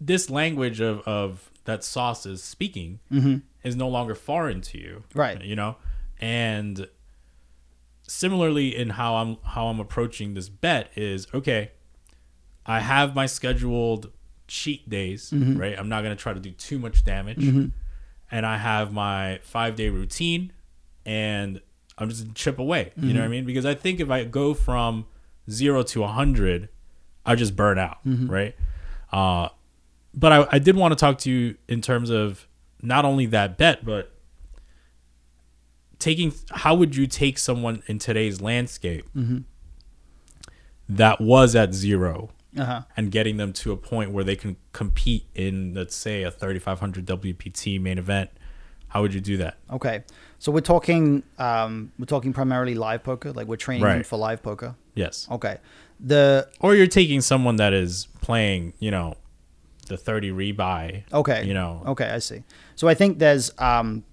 [0.00, 3.36] this language of of that sauce is speaking mm-hmm.
[3.62, 5.04] is no longer foreign to you.
[5.14, 5.42] Right.
[5.42, 5.76] You know,
[6.20, 6.88] and
[8.06, 11.72] similarly in how I'm how I'm approaching this bet is okay.
[12.66, 14.10] I have my scheduled
[14.46, 15.78] cheat days, right?
[15.78, 17.38] I'm not gonna try to do too much damage,
[18.30, 20.52] and I have my five day routine,
[21.04, 21.60] and
[21.98, 22.92] I'm just chip away.
[22.96, 23.44] You know what I mean?
[23.44, 25.06] Because I think if I go from
[25.50, 26.68] zero to a hundred,
[27.24, 28.54] I just burn out, right?
[29.12, 29.48] Uh,
[30.12, 32.46] but I, I did want to talk to you in terms of
[32.82, 34.12] not only that bet, but
[35.98, 39.06] taking how would you take someone in today's landscape
[40.88, 42.82] that was at 0 Uh-huh.
[42.96, 47.06] and getting them to a point where they can compete in let's say a 3500
[47.06, 48.30] WPT main event
[48.88, 50.04] how would you do that Okay.
[50.44, 54.04] So we're talking um we're talking primarily live poker, like we're training Right.
[54.04, 54.74] for live poker.
[54.94, 55.56] yes Okay.
[56.00, 59.14] The or you're taking someone that is playing you know
[59.88, 61.46] the 30 rebuy Okay.
[61.46, 62.42] you know Okay, I see.
[62.76, 64.04] So I think there's um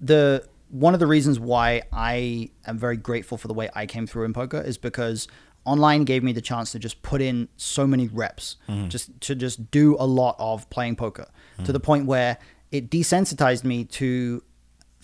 [0.00, 4.08] the one of the reasons why I am very grateful for the way I came
[4.08, 5.28] through in poker is because
[5.64, 8.56] online gave me the chance to just put in so many reps,
[8.88, 11.28] just to just do a lot of playing poker
[11.64, 12.38] to the point where
[12.72, 14.42] it desensitized me to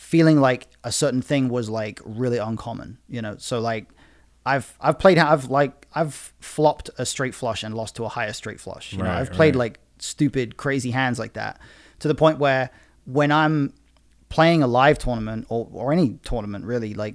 [0.02, 3.36] feeling like a certain thing was like really uncommon, you know.
[3.38, 3.86] So like
[4.44, 8.32] I've I've played I've like I've flopped a straight flush and lost to a higher
[8.32, 8.92] straight flush.
[8.92, 9.60] You know, I've played right.
[9.60, 11.60] like stupid, crazy hands like that
[12.00, 12.70] to the point where
[13.04, 13.72] when I'm
[14.28, 17.14] playing a live tournament or, or any tournament really, like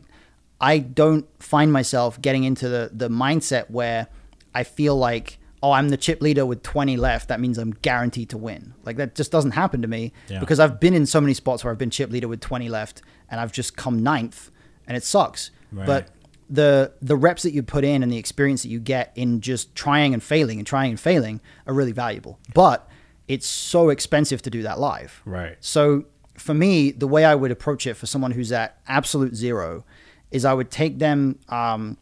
[0.62, 4.08] I don't find myself getting into the, the mindset where
[4.56, 7.28] I feel like, oh, I'm the chip leader with 20 left.
[7.28, 8.74] That means I'm guaranteed to win.
[8.86, 10.40] Like that just doesn't happen to me Yeah.
[10.40, 13.02] because I've been in so many spots where I've been chip leader with 20 left
[13.30, 14.52] and I've just come ninth
[14.88, 15.52] and it sucks.
[15.72, 15.86] Right.
[15.86, 16.08] But
[16.50, 19.76] the the reps that you put in and the experience that you get in just
[19.76, 22.40] trying and failing and trying and failing are really valuable.
[22.54, 22.88] But
[23.28, 25.22] it's so expensive to do that live.
[25.26, 25.58] Right.
[25.60, 26.06] So
[26.38, 29.84] for me, the way I would approach it for someone who's at absolute zero
[30.32, 31.40] is I would take them.
[31.50, 31.98] Um,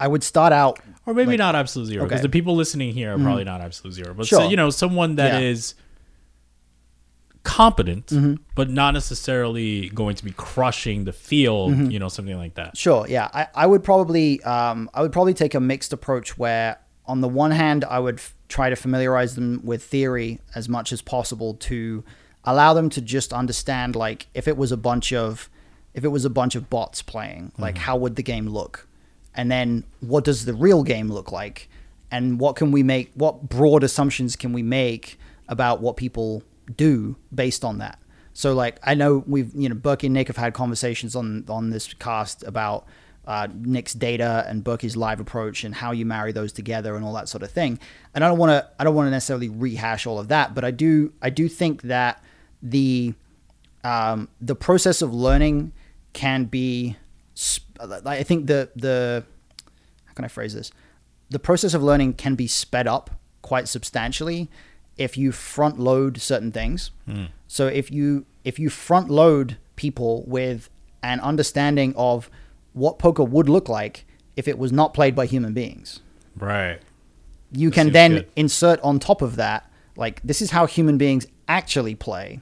[0.00, 0.78] I would start out.
[1.06, 2.18] Or maybe not absolute zero, because Okay.
[2.18, 2.22] Mm-hmm.
[2.24, 4.12] the people listening here are probably not absolute zero.
[4.14, 4.40] But Sure.
[4.40, 5.48] so, you know, someone that Yeah.
[5.48, 5.74] is
[7.42, 8.34] competent, Mm-hmm.
[8.56, 11.90] but not necessarily going to be crushing the field, Mm-hmm.
[11.90, 12.76] you know, something like that.
[12.76, 16.78] Sure, yeah, I, I would probably um, I would probably take a mixed approach where
[17.06, 20.92] on the one hand I would f- try to familiarize them with theory as much
[20.92, 22.02] as possible to
[22.44, 25.48] allow them to just understand like if it was a bunch of
[25.94, 28.85] if it was a bunch of bots playing like how would the game look
[29.36, 31.68] and then what does the real game look like
[32.10, 35.18] and what can we make what broad assumptions can we make
[35.48, 36.42] about what people
[36.76, 37.98] do based on that
[38.32, 41.70] so like i know we've you know Berkey and nick have had conversations on on
[41.70, 42.86] this cast about
[43.26, 47.12] uh, Nick's data and Berkey's live approach and how you marry those together and all
[47.14, 47.78] that sort of thing.
[48.14, 50.64] And I don't want to I don't want to necessarily rehash all of that, but
[50.64, 52.22] I do I do think that
[52.62, 53.14] the
[53.82, 55.72] um, the process of learning
[56.12, 56.96] can be
[57.78, 59.24] Uh, I think the the
[60.06, 60.70] how can I phrase this?
[61.30, 63.10] The process of learning can be sped up
[63.42, 64.48] quite substantially
[64.96, 66.90] if you front load certain things.
[67.06, 67.26] Hmm.
[67.46, 70.70] So if you if you front load people with
[71.02, 72.30] an understanding of
[72.72, 74.04] what poker would look like
[74.36, 76.00] if it was not played by human beings,
[76.36, 76.78] Right.
[77.52, 78.28] you That can then good.
[78.36, 82.40] insert on top of that like this is how human beings actually play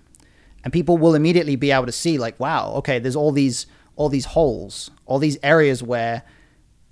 [0.65, 3.67] and people will immediately be able to see like wow okay there's all these
[3.97, 6.23] all these holes all these areas where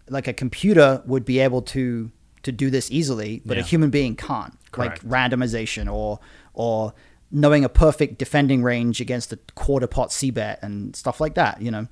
[0.09, 2.11] like a computer would be able to
[2.43, 4.59] to do this easily but a human being can't.
[4.73, 5.05] Correct.
[5.05, 6.19] like randomization or
[6.55, 6.95] or
[7.31, 11.61] knowing a perfect defending range against a quarter pot c bet and stuff like that
[11.63, 11.87] you know?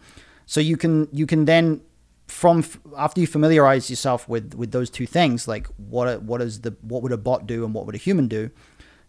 [0.47, 1.83] So you can you can then
[2.27, 6.41] from f- after you familiarize yourself with with those two things like what a, what
[6.41, 8.51] is the what would a bot do and what would a human do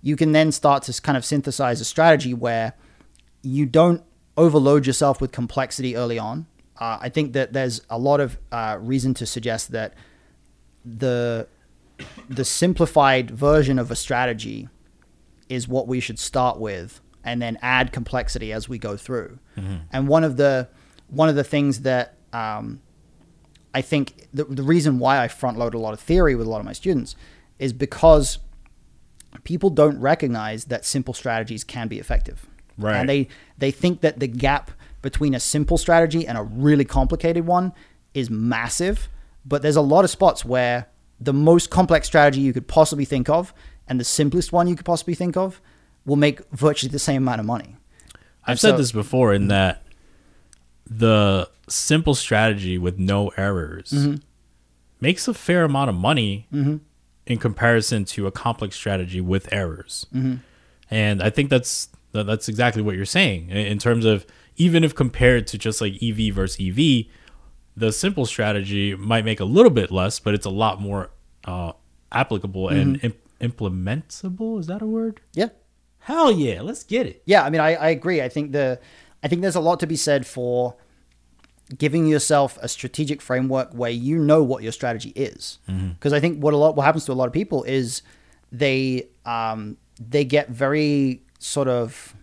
[0.01, 2.73] you can then start to kind of synthesize a strategy where
[3.43, 4.03] you don't
[4.37, 6.47] overload yourself with complexity early on.
[6.79, 9.93] Uh, i think that there's a lot of uh, reason to suggest that
[10.83, 11.47] the
[12.27, 14.67] the simplified version of a strategy
[15.49, 19.37] is what we should start with and then add complexity as we go through.
[19.91, 20.69] And one of the
[21.07, 22.81] one of the things that um,
[23.73, 26.49] I think the, the reason why I front load a lot of theory with a
[26.49, 27.15] lot of my students
[27.59, 28.39] is because
[29.43, 32.47] people don't recognize that simple strategies can be effective.
[32.77, 32.95] Right.
[32.97, 37.45] And they, they think that the gap between a simple strategy and a really complicated
[37.45, 37.73] one
[38.13, 39.09] is massive.
[39.45, 40.87] But there's a lot of spots where
[41.19, 43.53] the most complex strategy you could possibly think of
[43.87, 45.59] and the simplest one you could possibly think of
[46.05, 47.75] will make virtually the same amount of money.
[48.45, 49.83] I've said this before in that
[50.85, 54.15] the simple strategy with no errors Mm-hmm.
[54.99, 60.05] makes a fair amount of money in comparison to a complex strategy with errors.
[60.13, 60.35] Mm-hmm.
[60.89, 64.25] And I think that's that- that's exactly what you're saying in terms of
[64.57, 67.05] even if compared to just like EV versus EV,
[67.77, 71.09] the simple strategy might make a little bit less, but it's a lot more
[71.45, 71.71] uh,
[72.11, 73.05] applicable and Mm-hmm.
[73.05, 74.59] imp- implementable.
[74.59, 75.21] Is that a word?
[75.33, 75.49] Yeah.
[75.99, 77.21] Hell yeah, let's get it.
[77.25, 78.21] Yeah, I mean, I, I agree.
[78.21, 78.79] I think the,
[79.23, 80.75] I think there's a lot to be said for
[81.77, 85.59] giving yourself a strategic framework where you know what your strategy is.
[85.67, 88.01] Because I think what a lot, what happens to a lot of people is
[88.51, 92.15] they, um, they get very sort of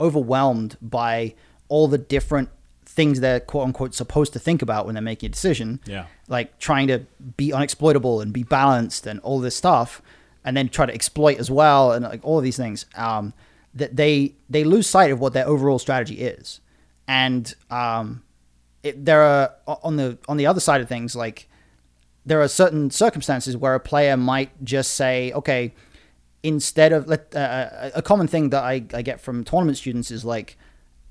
[0.00, 1.34] overwhelmed by
[1.68, 2.50] all the different
[2.84, 5.80] things they're quote unquote supposed to think about when they're making a decision.
[5.86, 6.06] Yeah.
[6.28, 7.06] Like trying to
[7.36, 10.02] be unexploitable and be balanced and all this stuff,
[10.44, 12.86] and then try to exploit as well and like all of these things.
[12.96, 13.32] Um,
[13.74, 16.60] that they they lose sight of what their overall strategy is,
[17.08, 18.22] and um,
[18.82, 21.48] it, there are on the on the other side of things like
[22.26, 25.74] there are certain circumstances where a player might just say, okay,
[26.44, 30.24] instead of let uh, a common thing that I, I get from tournament students is
[30.24, 30.56] like,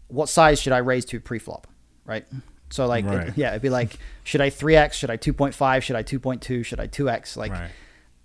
[0.07, 1.67] what size should I raise to pre-flop,
[2.05, 2.25] right?
[2.69, 3.33] So like, Right.
[3.35, 4.95] yeah, it'd be like, should I three x?
[4.97, 5.83] Should I two point five?
[5.83, 6.63] Should I two point two?
[6.63, 7.35] Should I two x?
[7.35, 7.71] Like, Right.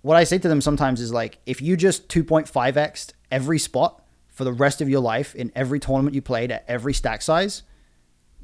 [0.01, 3.11] what I say to them sometimes is like, if you just two point five x
[3.31, 6.93] every spot for the rest of your life in every tournament you played at every
[6.93, 7.63] stack size,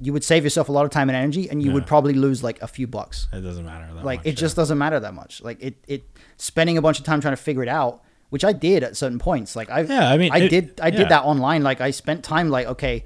[0.02, 2.44] you would save yourself a lot of time and energy, and you would probably lose
[2.44, 3.28] like a few bucks.
[3.32, 3.94] It doesn't matter.
[3.94, 4.36] That Like much, it yeah.
[4.36, 5.42] just doesn't matter that much.
[5.42, 6.04] Like it, it
[6.38, 8.04] spending a bunch of time trying to figure it out,
[8.36, 9.56] which I did at certain points.
[9.56, 10.98] Like I, Yeah, I mean, I it- did, I yeah.
[10.98, 11.64] did that online.
[11.64, 13.06] Like I spent time, like okay,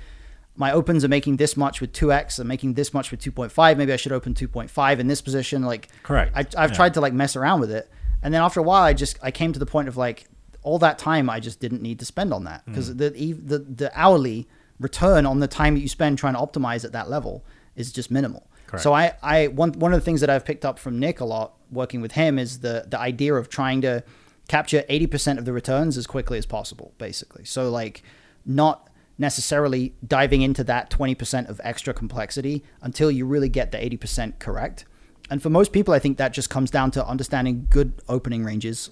[0.55, 3.31] my opens are making this much with two x, I'm making this much with two
[3.31, 3.77] point five.
[3.77, 5.61] Maybe I should open two point five in this position.
[5.61, 6.31] Like Correct.
[6.35, 6.75] I, I've Yeah.
[6.79, 7.85] tried to like mess around with it,
[8.23, 10.25] and then after a while, I just I came to the point of like
[10.63, 12.71] all that time I just didn't need to spend on that hmm.
[12.71, 13.09] because the,
[13.51, 14.47] the the hourly
[14.79, 18.09] return on the time that you spend trying to optimize at that level is just
[18.09, 18.43] minimal.
[18.65, 18.83] Correct.
[18.83, 21.25] So I, I one one of the things that I've picked up from Nick a
[21.25, 24.03] lot working with him is the the idea of trying to
[24.49, 27.45] capture 80% of the returns as quickly as possible basically.
[27.45, 28.03] So like
[28.45, 34.39] not necessarily diving into that 20% of extra complexity until you really get the 80%
[34.39, 34.85] correct.
[35.29, 38.89] And for most people I think that just comes down to understanding good opening ranges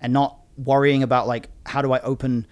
[0.00, 2.46] and not worrying about like how do I open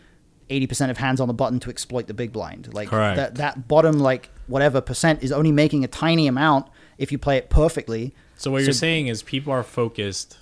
[0.50, 2.74] 80% of hands on the button to exploit the big blind.
[2.74, 3.16] Like Correct.
[3.16, 6.66] that that bottom like whatever percent is only making a tiny amount
[6.98, 8.12] if you play it perfectly.
[8.36, 10.38] So what you're saying is people are focused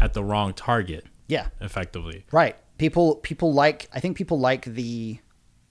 [0.00, 1.48] at the wrong target, Yeah.
[1.60, 2.24] effectively.
[2.32, 2.56] Right.
[2.78, 5.18] People people like I think people like the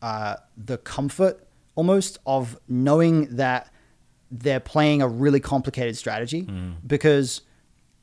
[0.02, 1.46] uh the comfort
[1.76, 3.72] almost of knowing that
[4.32, 6.48] they're playing a really complicated strategy
[6.86, 7.42] because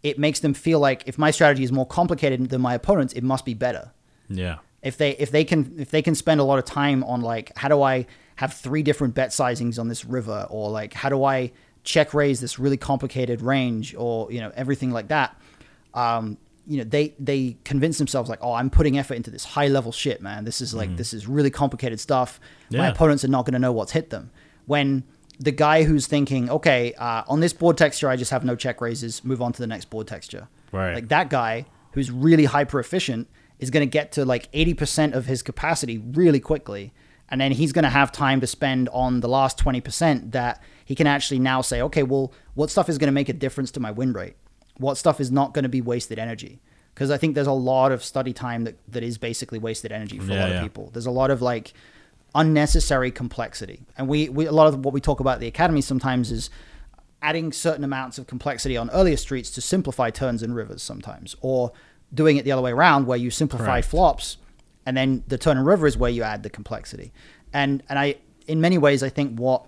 [0.02, 3.22] it makes them feel like if my strategy is more complicated than my opponent's, it
[3.24, 3.90] must be better.
[4.28, 4.58] Yeah.
[4.82, 7.56] if they if they can if they can spend a lot of time on like
[7.56, 11.22] how do I have three different bet sizings on this river or like how do
[11.24, 11.52] I
[11.84, 15.38] check raise this really complicated range or you know everything like that
[15.92, 19.68] um you know they they convince themselves like oh I'm putting effort into this high
[19.68, 20.44] level shit man.
[20.44, 22.40] This is like this is really complicated stuff.
[22.70, 24.30] My opponents are not going to know what's hit them.
[24.66, 25.04] When
[25.38, 28.80] the guy who's thinking okay uh, on this board texture I just have no check
[28.80, 30.48] raises move on to the next board texture.
[30.72, 30.94] Right.
[30.94, 35.26] like that guy who's really hyper efficient is going to get to like 80% of
[35.26, 36.92] his capacity really quickly.
[37.28, 40.94] And then he's going to have time to spend on the last 20% that he
[40.94, 43.80] can actually now say okay well what stuff is going to make a difference to
[43.80, 44.36] my win rate
[44.78, 46.60] what stuff is not going to be wasted energy
[46.94, 50.18] because i think there's a lot of study time that, that is basically wasted energy
[50.18, 50.56] for a lot yeah.
[50.56, 51.72] of people there's a lot of like
[52.34, 55.80] unnecessary complexity and we, we a lot of what we talk about at the academy
[55.80, 56.50] sometimes is
[57.24, 61.72] adding certain amounts of complexity on earlier streets to simplify turns and rivers sometimes, or
[62.12, 63.88] doing it the other way around where you simplify Correct.
[63.88, 64.36] flops
[64.86, 67.12] and then the turn and river is where you add the complexity.
[67.52, 68.16] And and I
[68.46, 69.64] in many ways I think what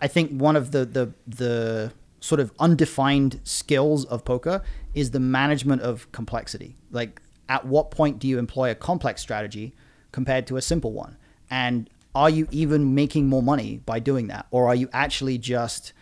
[0.00, 1.92] I think one of the the the
[2.26, 4.62] sort of undefined skills of poker
[4.94, 6.76] is the management of complexity.
[6.90, 9.74] Like at what point do you employ a complex strategy
[10.12, 11.16] compared to a simple one?
[11.50, 14.46] And are you even making more money by doing that?
[14.50, 15.92] Or are you actually just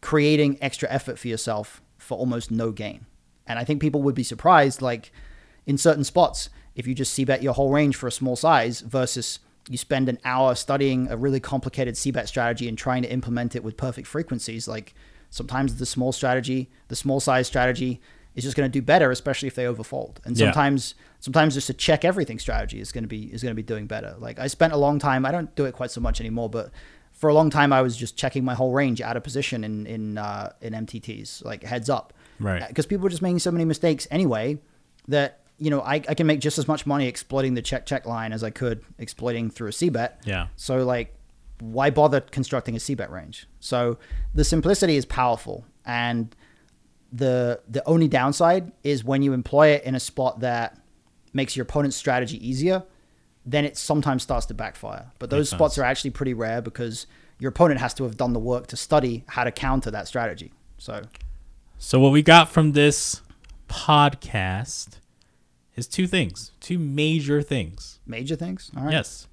[0.00, 3.06] creating extra effort for yourself for almost no gain.
[3.46, 5.12] And I think people would be surprised, like
[5.66, 8.80] in certain spots, if you just see bet your whole range for a small size
[8.80, 13.10] versus you spend an hour studying a really complicated c bet strategy and trying to
[13.12, 14.66] implement it with perfect frequencies.
[14.68, 14.94] Like
[15.30, 18.00] sometimes the small strategy, the small size strategy
[18.34, 20.24] is just going to do better, especially if they overfold.
[20.24, 20.46] And Yeah.
[20.46, 23.62] sometimes, sometimes just a check everything strategy is going to be is going to be
[23.62, 24.14] doing better.
[24.18, 25.26] Like I spent a long time.
[25.26, 26.70] I don't do it quite so much anymore, but
[27.12, 29.86] for a long time I was just checking my whole range out of position in
[29.86, 32.66] in uh, in MTTs, like heads up, Right.
[32.68, 34.58] Because people were just making so many mistakes anyway
[35.08, 38.06] that you know I, I can make just as much money exploiting the check check
[38.06, 40.20] line as I could exploiting through a C bet.
[40.24, 40.48] Yeah.
[40.56, 41.14] So like,
[41.60, 43.46] why bother constructing a C bet range?
[43.60, 43.98] So
[44.34, 46.34] the simplicity is powerful, and
[47.12, 50.78] the the only downside is when you employ it in a spot that
[51.32, 52.82] makes your opponent's strategy easier,
[53.44, 55.10] then it sometimes starts to backfire.
[55.18, 55.82] But those Makes spots sense.
[55.82, 57.06] are actually pretty rare because
[57.38, 60.52] your opponent has to have done the work to study how to counter that strategy.
[60.78, 61.02] So
[61.78, 63.22] So what we got from this
[63.68, 64.98] podcast
[65.78, 68.00] is two things, two major things.
[68.06, 68.70] major things.
[68.76, 68.92] All right.
[68.92, 69.26] Yes.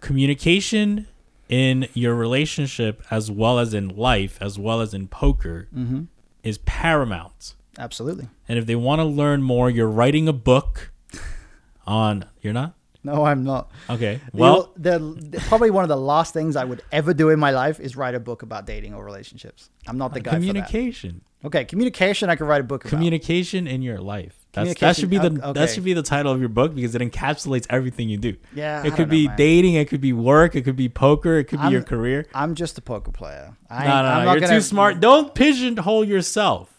[0.00, 1.06] Communication
[1.48, 6.02] in your relationship as well as in life as well as in poker Mm-hmm.
[6.42, 7.54] is paramount.
[7.78, 8.28] Absolutely.
[8.48, 10.92] And if they want to learn more, you're writing a book
[11.86, 12.74] on you're not?
[13.06, 13.70] No, I'm not.
[13.88, 14.20] Okay.
[14.32, 17.50] Well, the, the- probably one of the last things I would ever do in my
[17.50, 19.70] life is write a book about dating or relationships.
[19.86, 21.22] I'm not the guy for communication.
[21.42, 21.46] that.
[21.48, 22.28] Okay, communication.
[22.30, 22.90] I could write a book about.
[22.90, 24.34] Communication in your life.
[24.52, 26.94] That's, that should be the o- that should be the title of your book because
[26.94, 28.36] it encapsulates everything you do.
[28.54, 29.36] Yeah, It could know, be man.
[29.36, 32.26] dating, it could be work, it could be poker, it could be I'm- your career.
[32.34, 33.54] I'm just a poker player.
[33.68, 34.24] I, No, no, I'm no.
[34.24, 34.98] not You're gonna, too smart.
[35.00, 36.72] Don't pigeonhole yourself.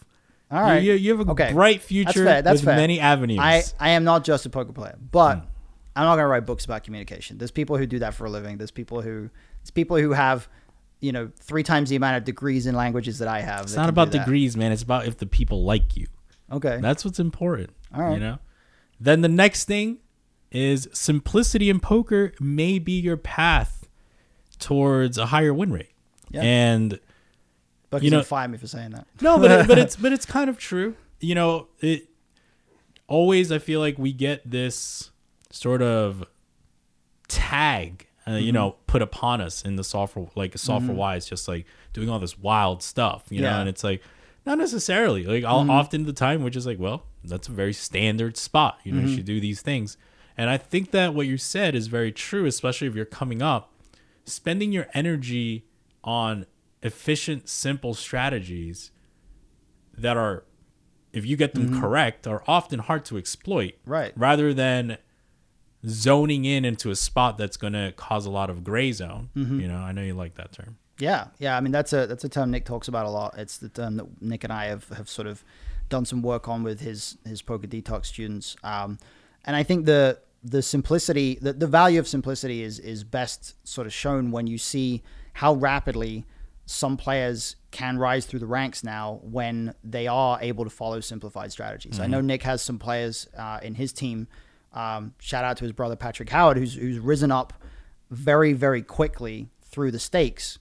[0.49, 0.81] All right.
[0.81, 1.53] You, you have a Okay.
[1.53, 2.41] bright That's future fair.
[2.41, 2.75] That's with fair.
[2.77, 3.39] many avenues.
[3.39, 5.45] I, I am not just a poker player, but Hmm.
[5.97, 7.37] I'm not going to write books about communication.
[7.37, 8.57] There's people who do that for a living.
[8.57, 9.29] There's people who
[9.61, 10.47] there's people who have,
[10.99, 13.61] you know, three times the amount of degrees in languages that I have.
[13.63, 14.71] it's not about degrees, man.
[14.71, 16.07] It's about if the people like you.
[16.51, 16.79] Okay.
[16.81, 17.71] That's what's important.
[17.93, 18.13] All right.
[18.13, 18.39] You know?
[18.99, 19.97] Then the next thing
[20.51, 23.87] is simplicity in poker may be your path
[24.59, 25.91] towards a higher win rate.
[26.29, 26.41] Yeah.
[26.41, 26.99] And
[27.89, 29.07] but You know- fire me for saying that.
[29.21, 30.95] no, but it, but it's but it's kind of true.
[31.19, 32.07] You know, it
[33.07, 35.11] always I feel like we get this
[35.57, 36.23] sort of
[37.27, 38.53] tag, uh, you mm-hmm.
[38.55, 40.57] know, put upon us in the software like mm-hmm.
[40.57, 44.01] software wise, just like doing all this wild stuff, you know, and it's like
[44.45, 45.23] not necessarily.
[45.23, 45.69] Like I'll, mm-hmm.
[45.69, 48.79] often the time, which is like, well, that's a very standard spot.
[48.83, 49.97] You know, you should do these things,
[50.37, 53.73] and I think that what you said is very true, especially if you're coming up,
[54.25, 55.65] spending your energy
[56.03, 56.45] on
[56.83, 58.91] efficient, simple strategies
[59.97, 60.43] that are,
[61.11, 63.73] if you get them correct, are often hard to exploit.
[63.85, 64.13] Right.
[64.15, 64.97] Rather than
[65.87, 69.29] zoning in into a spot that's going to cause a lot of gray zone.
[69.59, 70.77] You know, I know you like that term.
[70.99, 71.55] Yeah, yeah.
[71.55, 73.37] I mean, that's a that's a term Nick talks about a lot.
[73.37, 75.43] It's the term that Nick and I have, have sort of
[75.89, 78.55] done some work on with his his poker detox students.
[78.63, 78.97] Um,
[79.45, 83.87] and I think the the simplicity, the, the value of simplicity is is best sort
[83.87, 86.25] of shown when you see how rapidly
[86.65, 91.51] some players can rise through the ranks now when they are able to follow simplified
[91.51, 91.99] strategies.
[91.99, 94.27] I know Nick has some players uh, in his team.
[94.77, 97.51] Um, shout out to his brother Patrick Howard, who's who's risen up
[98.11, 100.59] very very quickly through the stakes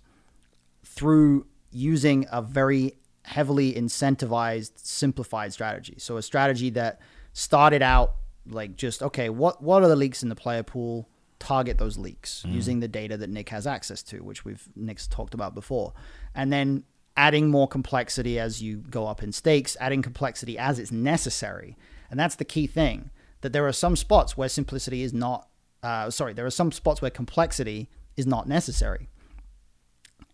[0.85, 5.97] through using a very heavily incentivized simplified strategy.
[5.99, 6.99] So a strategy that
[7.35, 8.15] started out
[8.49, 11.11] like just okay what what are the leaks in the player pool?
[11.39, 15.35] Target those leaks using the data that nick has access to which we've nick's talked
[15.35, 15.93] about before.
[16.35, 16.85] And then
[17.19, 21.77] adding more complexity as you go up in stakes adding complexity as it's necessary.
[22.11, 23.11] And that's the key thing
[23.43, 25.49] that there are some spots where simplicity is not
[25.83, 29.09] uh, sorry there are some spots where complexity is not necessary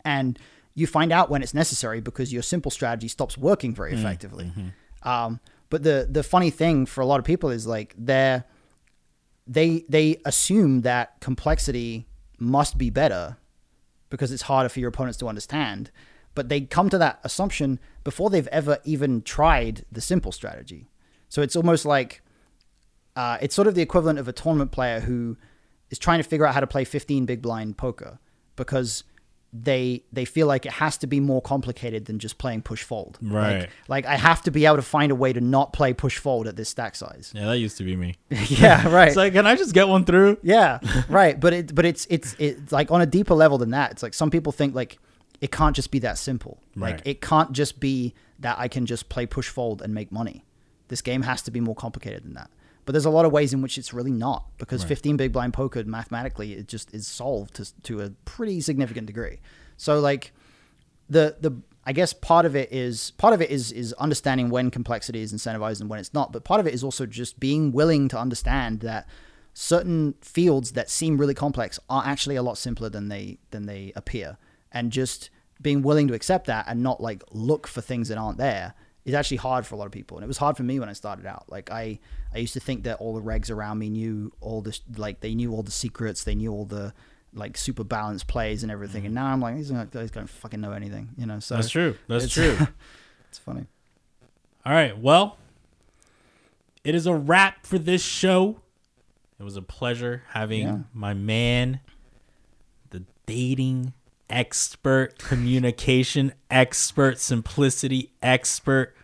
[0.04, 0.38] and
[0.74, 4.50] you find out when it's necessary because your simple strategy stops working very effectively.
[5.02, 8.42] Um, but the the funny thing for a lot of people is like they
[9.46, 12.06] they they assume that complexity
[12.38, 13.36] must be better
[14.08, 15.90] because it's harder for your opponents to understand.
[16.34, 20.88] But they come to that assumption before they've ever even tried the simple strategy.
[21.28, 22.21] So it's almost like
[23.16, 25.36] uh, it's sort of the equivalent of a tournament player who
[25.90, 28.18] is trying to figure out how to play 15 big blind poker
[28.56, 29.04] because
[29.54, 33.18] they they feel like it has to be more complicated than just playing push fold.
[33.20, 33.60] Right.
[33.60, 36.16] Like, like I have to be able to find a way to not play push
[36.16, 37.32] fold at this stack size.
[37.34, 38.16] Yeah, that used to be me.
[38.30, 39.08] yeah, right.
[39.08, 40.38] It's like, can I just get one through?
[40.42, 41.38] Yeah, right.
[41.38, 43.92] But it, but it's it's it's like on a deeper level than that.
[43.92, 44.98] It's like some people think like
[45.42, 46.58] it can't just be that simple.
[46.74, 50.46] Like it can't just be that I can just play push fold and make money.
[50.88, 52.50] This game has to be more complicated than that.
[52.84, 55.54] But there's a lot of ways in which it's really not because 15 big blind
[55.54, 59.38] poker mathematically it just is solved to to a pretty significant degree.
[59.76, 60.32] So like
[61.08, 64.70] the the I guess part of it is part of it is is understanding when
[64.70, 66.32] complexity is incentivized and when it's not.
[66.32, 69.06] But part of it is also just being willing to understand that
[69.54, 73.92] certain fields that seem really complex are actually a lot simpler than they than they
[73.94, 74.38] appear,
[74.70, 75.30] and just
[75.60, 78.74] being willing to accept that and not like look for things that aren't there
[79.04, 80.16] is actually hard for a lot of people.
[80.16, 81.44] And it was hard for me when I started out.
[81.48, 81.98] Like I
[82.34, 85.34] I used to think that all the regs around me knew all this like they
[85.34, 86.94] knew all the secrets, they knew all the
[87.34, 89.06] like super balanced plays and everything.
[89.06, 89.24] And mm-hmm.
[89.24, 91.40] now I'm like, these guys don't fucking know anything, you know.
[91.40, 91.96] So That's true.
[92.08, 92.66] That's it's- true.
[93.28, 93.66] it's funny.
[94.64, 94.96] All right.
[94.96, 95.38] Well,
[96.84, 98.60] it is a wrap for this show.
[99.40, 100.78] It was a pleasure having Yeah.
[100.92, 101.80] my man,
[102.90, 103.92] the dating
[104.32, 108.94] expert, communication expert, simplicity expert.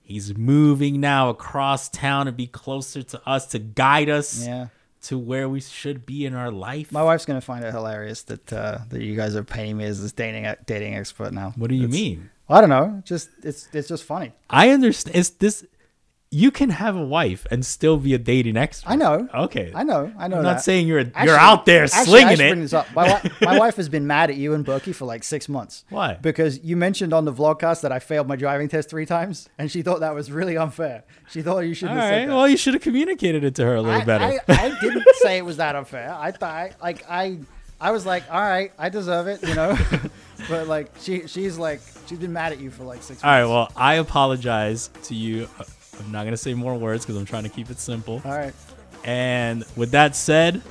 [0.00, 4.68] He's moving now across town to be closer to us, to guide us Yeah.
[5.02, 6.90] to where we should be in our life.
[6.92, 10.02] My wife's gonna find it hilarious that uh, that you guys are paying me as
[10.02, 11.52] this dating dating expert now.
[11.56, 12.30] what do you It's- mean?
[12.48, 13.02] I don't know.
[13.06, 14.32] Just it's it's just funny.
[14.50, 15.16] I understand.
[15.16, 15.64] It's this.
[16.34, 18.88] You can have a wife and still be a dating expert.
[18.90, 19.28] I know.
[19.34, 19.70] Okay.
[19.74, 20.10] I know.
[20.18, 20.38] I know.
[20.38, 20.62] I'm not that.
[20.64, 22.62] saying you're Actually- you're out there actually, I slinging bring it.
[22.62, 22.86] this up.
[22.94, 25.84] My, wi- my wife has been mad at you and Berkey for like six months.
[25.90, 26.14] Why?
[26.14, 29.70] Because you mentioned on the vlogcast that I failed my driving test three times, and
[29.70, 31.04] she thought that was really unfair.
[31.30, 32.16] She thought you shouldn't have right.
[32.20, 32.34] said that.
[32.34, 34.24] Well, you should have communicated it to her a little I, better.
[34.24, 36.14] I, I didn't say it was that unfair.
[36.18, 37.40] I thought, like, I,
[37.78, 39.76] I was like, all right, I deserve it, you know.
[40.48, 43.22] but like, she, she's like, she's been mad at you for like six.
[43.22, 43.44] All right.
[43.44, 43.74] months.
[43.76, 45.46] Well, I apologize to you.
[45.58, 45.64] Uh,
[46.00, 48.22] I'm not going to say more words because I'm trying to keep it simple.
[48.24, 48.54] All right.
[49.04, 50.62] And with that said,